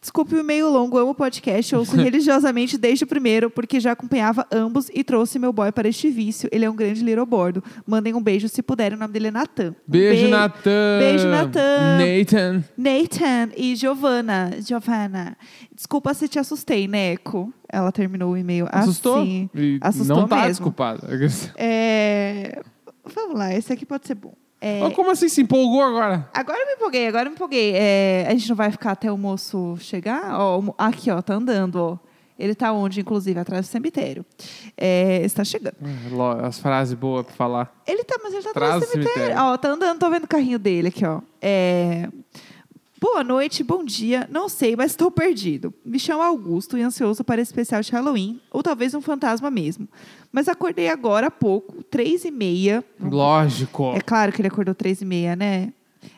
Desculpe 0.00 0.35
o 0.35 0.38
e-mail 0.38 0.69
longo, 0.71 0.99
amo 0.99 1.11
o 1.11 1.15
podcast, 1.15 1.75
ouço 1.75 1.97
religiosamente 1.97 2.79
desde 2.79 3.05
o 3.05 3.07
primeiro, 3.07 3.50
porque 3.50 3.81
já 3.81 3.93
acompanhava 3.93 4.47
ambos 4.53 4.91
e 4.95 5.03
trouxe 5.03 5.38
meu 5.38 5.53
boy 5.53 5.73
para 5.73 5.88
este 5.88 6.11
vício. 6.11 6.49
Ele 6.53 6.65
é 6.65 6.71
um 6.71 6.76
grande 6.76 7.03
little 7.03 7.26
bordo. 7.26 7.62
Mandem 7.87 8.15
um 8.15 8.23
beijo 8.23 8.49
se 8.49 8.62
puderem, 8.62 8.97
o 8.97 9.00
nome 9.00 9.12
dele 9.12 9.29
é 9.29 9.31
Natan. 9.31 9.75
Beijo, 9.87 10.25
Be 10.25 10.31
Natan. 10.31 10.99
Beijo, 10.99 11.29
Natan. 11.29 11.99
Nathan. 11.99 12.65
Nathan 12.76 13.53
e 13.57 13.75
Giovana. 13.76 14.50
Giovana. 14.61 15.37
Desculpa 15.75 16.15
se 16.15 16.29
te 16.29 16.38
assustei, 16.38 16.87
Neco. 16.87 17.53
Ela 17.69 17.91
terminou 17.91 18.33
o 18.33 18.37
e-mail 18.37 18.67
Assustou? 18.71 19.21
assim. 19.23 19.50
Assustou 19.81 20.17
não 20.17 20.29
tá 20.29 20.37
mesmo. 20.37 20.50
desculpada. 20.50 21.09
É... 21.57 22.62
Vamos 23.15 23.38
lá, 23.38 23.55
esse 23.55 23.73
aqui 23.73 23.87
pode 23.87 24.07
ser 24.07 24.15
bom. 24.15 24.35
É... 24.61 24.91
como 24.91 25.11
assim? 25.11 25.29
Se 25.29 25.43
empolgou 25.43 25.83
agora? 25.83 26.29
Agora 26.33 26.59
eu 26.59 26.67
me 26.67 26.73
empolguei, 26.73 27.07
agora 27.07 27.27
eu 27.27 27.31
me 27.31 27.37
empolguei. 27.37 27.73
É... 27.75 28.27
A 28.29 28.31
gente 28.33 28.49
não 28.49 28.57
vai 28.57 28.71
ficar 28.71 28.93
até 28.93 29.11
o 29.11 29.19
moço 29.19 29.77
chegar? 29.81 30.33
Aqui, 30.79 31.11
ó, 31.11 31.21
tá 31.21 31.35
andando, 31.35 31.77
ó. 31.77 31.99
Ele 32.39 32.55
tá 32.55 32.71
onde, 32.71 33.01
inclusive? 33.01 33.39
Atrás 33.41 33.67
do 33.67 33.71
cemitério. 33.71 34.25
É, 34.77 35.23
está 35.23 35.43
chegando. 35.43 35.77
É, 35.83 36.47
as 36.47 36.59
frases 36.59 36.93
boas 36.93 37.25
pra 37.25 37.35
falar. 37.35 37.83
Ele 37.87 38.05
tá, 38.05 38.19
mas 38.23 38.35
ele 38.35 38.43
tá 38.43 38.51
atrás, 38.51 38.75
atrás 38.75 38.91
do 38.91 38.93
cemitério. 38.93 39.23
cemitério. 39.23 39.53
Ó, 39.53 39.57
tá 39.57 39.69
andando, 39.71 39.99
tô 39.99 40.11
vendo 40.11 40.25
o 40.25 40.29
carrinho 40.29 40.59
dele 40.59 40.89
aqui, 40.89 41.05
ó. 41.07 41.23
É... 41.41 42.09
Boa 42.99 43.23
noite, 43.23 43.62
bom 43.62 43.85
dia. 43.85 44.26
Não 44.31 44.49
sei, 44.49 44.75
mas 44.75 44.93
estou 44.93 45.11
perdido. 45.11 45.73
Me 45.85 45.99
chamo 45.99 46.23
Augusto 46.23 46.79
e 46.79 46.83
ansioso 46.83 47.23
para 47.23 47.43
esse 47.43 47.50
especial 47.50 47.83
de 47.83 47.93
Halloween, 47.93 48.41
ou 48.50 48.62
talvez 48.62 48.95
um 48.95 49.02
fantasma 49.02 49.50
mesmo. 49.50 49.87
Mas 50.32 50.49
acordei 50.49 50.89
agora 50.89 51.26
há 51.26 51.30
pouco, 51.30 51.82
três 51.85 52.25
e 52.25 52.30
meia. 52.30 52.82
Lógico. 52.99 53.93
É 53.95 54.00
claro 54.00 54.32
que 54.32 54.41
ele 54.41 54.49
acordou 54.49 54.75
três 54.75 55.02
e 55.02 55.04
meia, 55.04 55.37
né? 55.37 55.75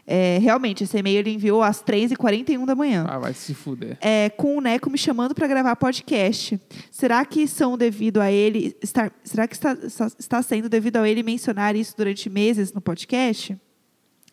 É, 0.07 0.39
realmente, 0.41 0.85
esse 0.85 0.97
e-mail 0.97 1.19
ele 1.19 1.33
enviou 1.33 1.63
às 1.63 1.83
3h41 1.83 2.65
da 2.65 2.75
manhã. 2.75 3.05
Ah, 3.09 3.19
vai 3.19 3.35
se 3.35 3.55
fuder. 3.55 3.99
É, 4.01 4.31
com 4.31 4.57
o 4.57 4.61
Neco 4.61 4.89
me 4.89 4.99
chamando 4.99 5.35
para 5.35 5.47
gravar 5.47 5.75
podcast. 5.77 6.61
Será 6.91 7.25
que 7.25 7.47
são 7.49 7.77
devido 7.77 8.21
a 8.21 8.31
ele 8.31 8.77
estar. 8.83 9.13
Será 9.25 9.49
que 9.49 9.55
está, 9.55 9.77
está 10.19 10.43
sendo 10.43 10.69
devido 10.69 10.99
a 10.99 11.09
ele 11.09 11.23
mencionar 11.23 11.75
isso 11.75 11.95
durante 11.97 12.31
meses 12.31 12.73
no 12.73 12.81
podcast? 12.81 13.59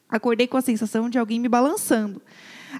Acordei 0.09 0.47
com 0.47 0.57
a 0.57 0.61
sensação 0.61 1.09
de 1.09 1.17
alguém 1.17 1.39
me 1.39 1.49
balançando. 1.49 2.21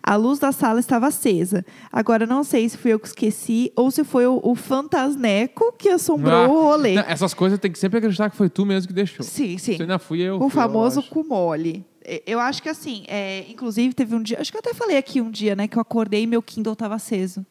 A 0.04 0.16
luz 0.16 0.40
da 0.40 0.52
sala 0.52 0.80
estava 0.80 1.08
acesa. 1.08 1.66
Agora 1.92 2.26
não 2.26 2.44
sei 2.44 2.68
se 2.68 2.78
fui 2.78 2.94
eu 2.94 3.00
que 3.00 3.08
esqueci 3.08 3.72
ou 3.76 3.90
se 3.90 4.04
foi 4.04 4.28
o, 4.28 4.40
o 4.44 4.56
fantasneco 4.56 5.74
que 5.78 5.90
assombrou 5.90 6.34
ah, 6.34 6.48
o 6.48 6.64
rolê. 6.64 6.96
Não, 6.96 7.04
essas 7.04 7.34
coisas 7.34 7.60
tem 7.60 7.72
que 7.72 7.80
sempre 7.80 7.98
acreditar 7.98 8.30
que 8.30 8.36
foi 8.36 8.50
tu 8.50 8.66
mesmo 8.66 8.88
que 8.88 8.94
deixou. 8.94 9.26
Sim, 9.26 9.58
sim. 9.58 9.76
Se 9.76 9.82
ainda 9.82 10.00
fui 10.00 10.22
eu. 10.22 10.42
O 10.42 10.50
famoso 10.50 11.02
cu 11.04 11.24
mole. 11.24 11.86
Eu 12.26 12.40
acho 12.40 12.62
que 12.62 12.70
assim, 12.70 13.04
é, 13.08 13.46
inclusive 13.50 13.94
teve 13.94 14.14
um 14.14 14.22
dia, 14.22 14.40
acho 14.40 14.52
que 14.52 14.58
eu 14.58 14.60
até 14.60 14.76
falei 14.76 14.96
aqui 14.96 15.20
um 15.22 15.32
dia, 15.32 15.56
né, 15.56 15.68
que 15.68 15.76
eu 15.76 15.82
acordei 15.82 16.22
e 16.22 16.28
meu 16.28 16.40
Kindle 16.40 16.74
estava 16.74 16.94
aceso. 16.94 17.44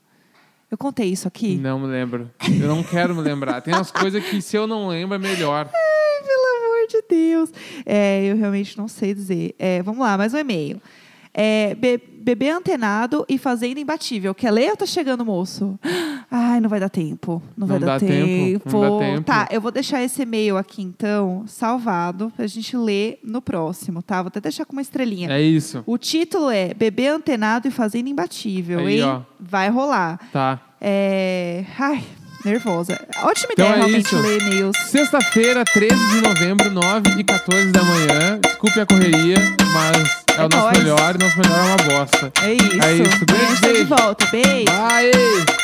Eu 0.71 0.79
contei 0.79 1.09
isso 1.09 1.27
aqui? 1.27 1.57
Não 1.57 1.79
me 1.79 1.87
lembro. 1.87 2.31
Eu 2.49 2.69
não 2.69 2.83
quero 2.83 3.15
me 3.15 3.21
lembrar. 3.21 3.61
Tem 3.61 3.75
umas 3.75 3.91
coisas 3.91 4.25
que 4.25 4.41
se 4.41 4.57
eu 4.57 4.67
não 4.67 4.89
lembro 4.89 5.15
é 5.15 5.19
melhor. 5.19 5.69
De 6.95 7.03
Deus. 7.09 7.53
É, 7.85 8.25
eu 8.25 8.37
realmente 8.37 8.79
não 8.79 8.87
sei 8.87 9.13
dizer. 9.13 9.55
É, 9.59 9.83
vamos 9.83 10.01
lá, 10.01 10.17
mais 10.17 10.33
um 10.33 10.39
e-mail. 10.39 10.81
É, 11.37 11.75
be 11.75 12.01
bebê 12.25 12.49
antenado 12.49 13.27
e 13.29 13.37
fazenda 13.37 13.79
imbatível. 13.79 14.35
Quer 14.35 14.51
ler 14.51 14.71
ou 14.71 14.77
tá 14.79 14.87
chegando, 14.87 15.27
moço? 15.27 15.79
Ai, 16.31 16.59
não 16.59 16.71
vai 16.71 16.81
dar 16.81 16.89
tempo. 16.89 17.43
Não, 17.55 17.67
não 17.67 17.79
vai 17.79 17.81
dar 17.81 18.01
tempo. 18.01 18.63
tempo. 18.65 18.81
Não 18.81 18.99
dá 18.99 19.05
tempo. 19.05 19.25
Tá, 19.25 19.49
eu 19.51 19.61
vou 19.61 19.71
deixar 19.71 20.03
esse 20.03 20.23
e-mail 20.23 20.57
aqui, 20.57 20.81
então, 20.81 21.45
salvado, 21.47 22.33
pra 22.35 22.47
gente 22.47 22.75
ler 22.79 23.19
no 23.23 23.43
próximo, 23.43 24.01
tá? 24.01 24.23
Vou 24.23 24.29
até 24.29 24.41
deixar 24.41 24.65
com 24.65 24.73
uma 24.73 24.81
estrelinha. 24.81 25.31
É 25.31 25.43
isso. 25.43 25.83
O 25.85 25.99
título 25.99 26.49
é 26.49 26.73
Bebê 26.73 27.09
antenado 27.09 27.69
e 27.69 27.71
fazenda 27.71 28.09
imbatível, 28.09 28.79
Aí, 28.79 29.01
hein? 29.01 29.03
Ó. 29.03 29.21
Vai 29.39 29.69
rolar. 29.69 30.19
Tá. 30.33 30.61
É... 30.81 31.67
Ai... 31.79 32.03
Nervosa. 32.45 33.01
Ótima 33.23 33.53
então 33.53 33.67
ideia, 33.67 33.77
é 33.77 33.79
realmente, 33.79 34.07
isso. 34.07 34.21
ler 34.21 34.43
e-mails. 34.43 34.77
Sexta-feira, 34.87 35.65
13 35.65 35.95
de 35.95 36.21
novembro, 36.21 36.71
9 36.71 37.11
e 37.19 37.25
14 37.25 37.71
da 37.73 37.83
manhã. 37.83 38.39
Desculpe 38.43 38.81
a 38.81 38.87
correria, 38.87 39.37
mas 39.73 40.25
é, 40.37 40.43
é 40.43 40.45
o 40.45 40.49
nosso 40.49 40.65
nóis. 40.65 40.79
melhor 40.79 41.15
e 41.15 41.25
nosso 41.25 41.39
melhor 41.39 41.59
é 41.59 41.63
uma 41.63 41.77
bosta. 41.77 42.33
É 42.43 42.53
isso. 42.53 42.83
É 42.83 42.93
isso. 42.95 43.25
Beijo, 43.25 43.61
beijo. 43.61 43.79
de 43.79 43.85
volta. 43.85 44.27
Beijo. 44.27 44.65
Bye. 44.65 45.64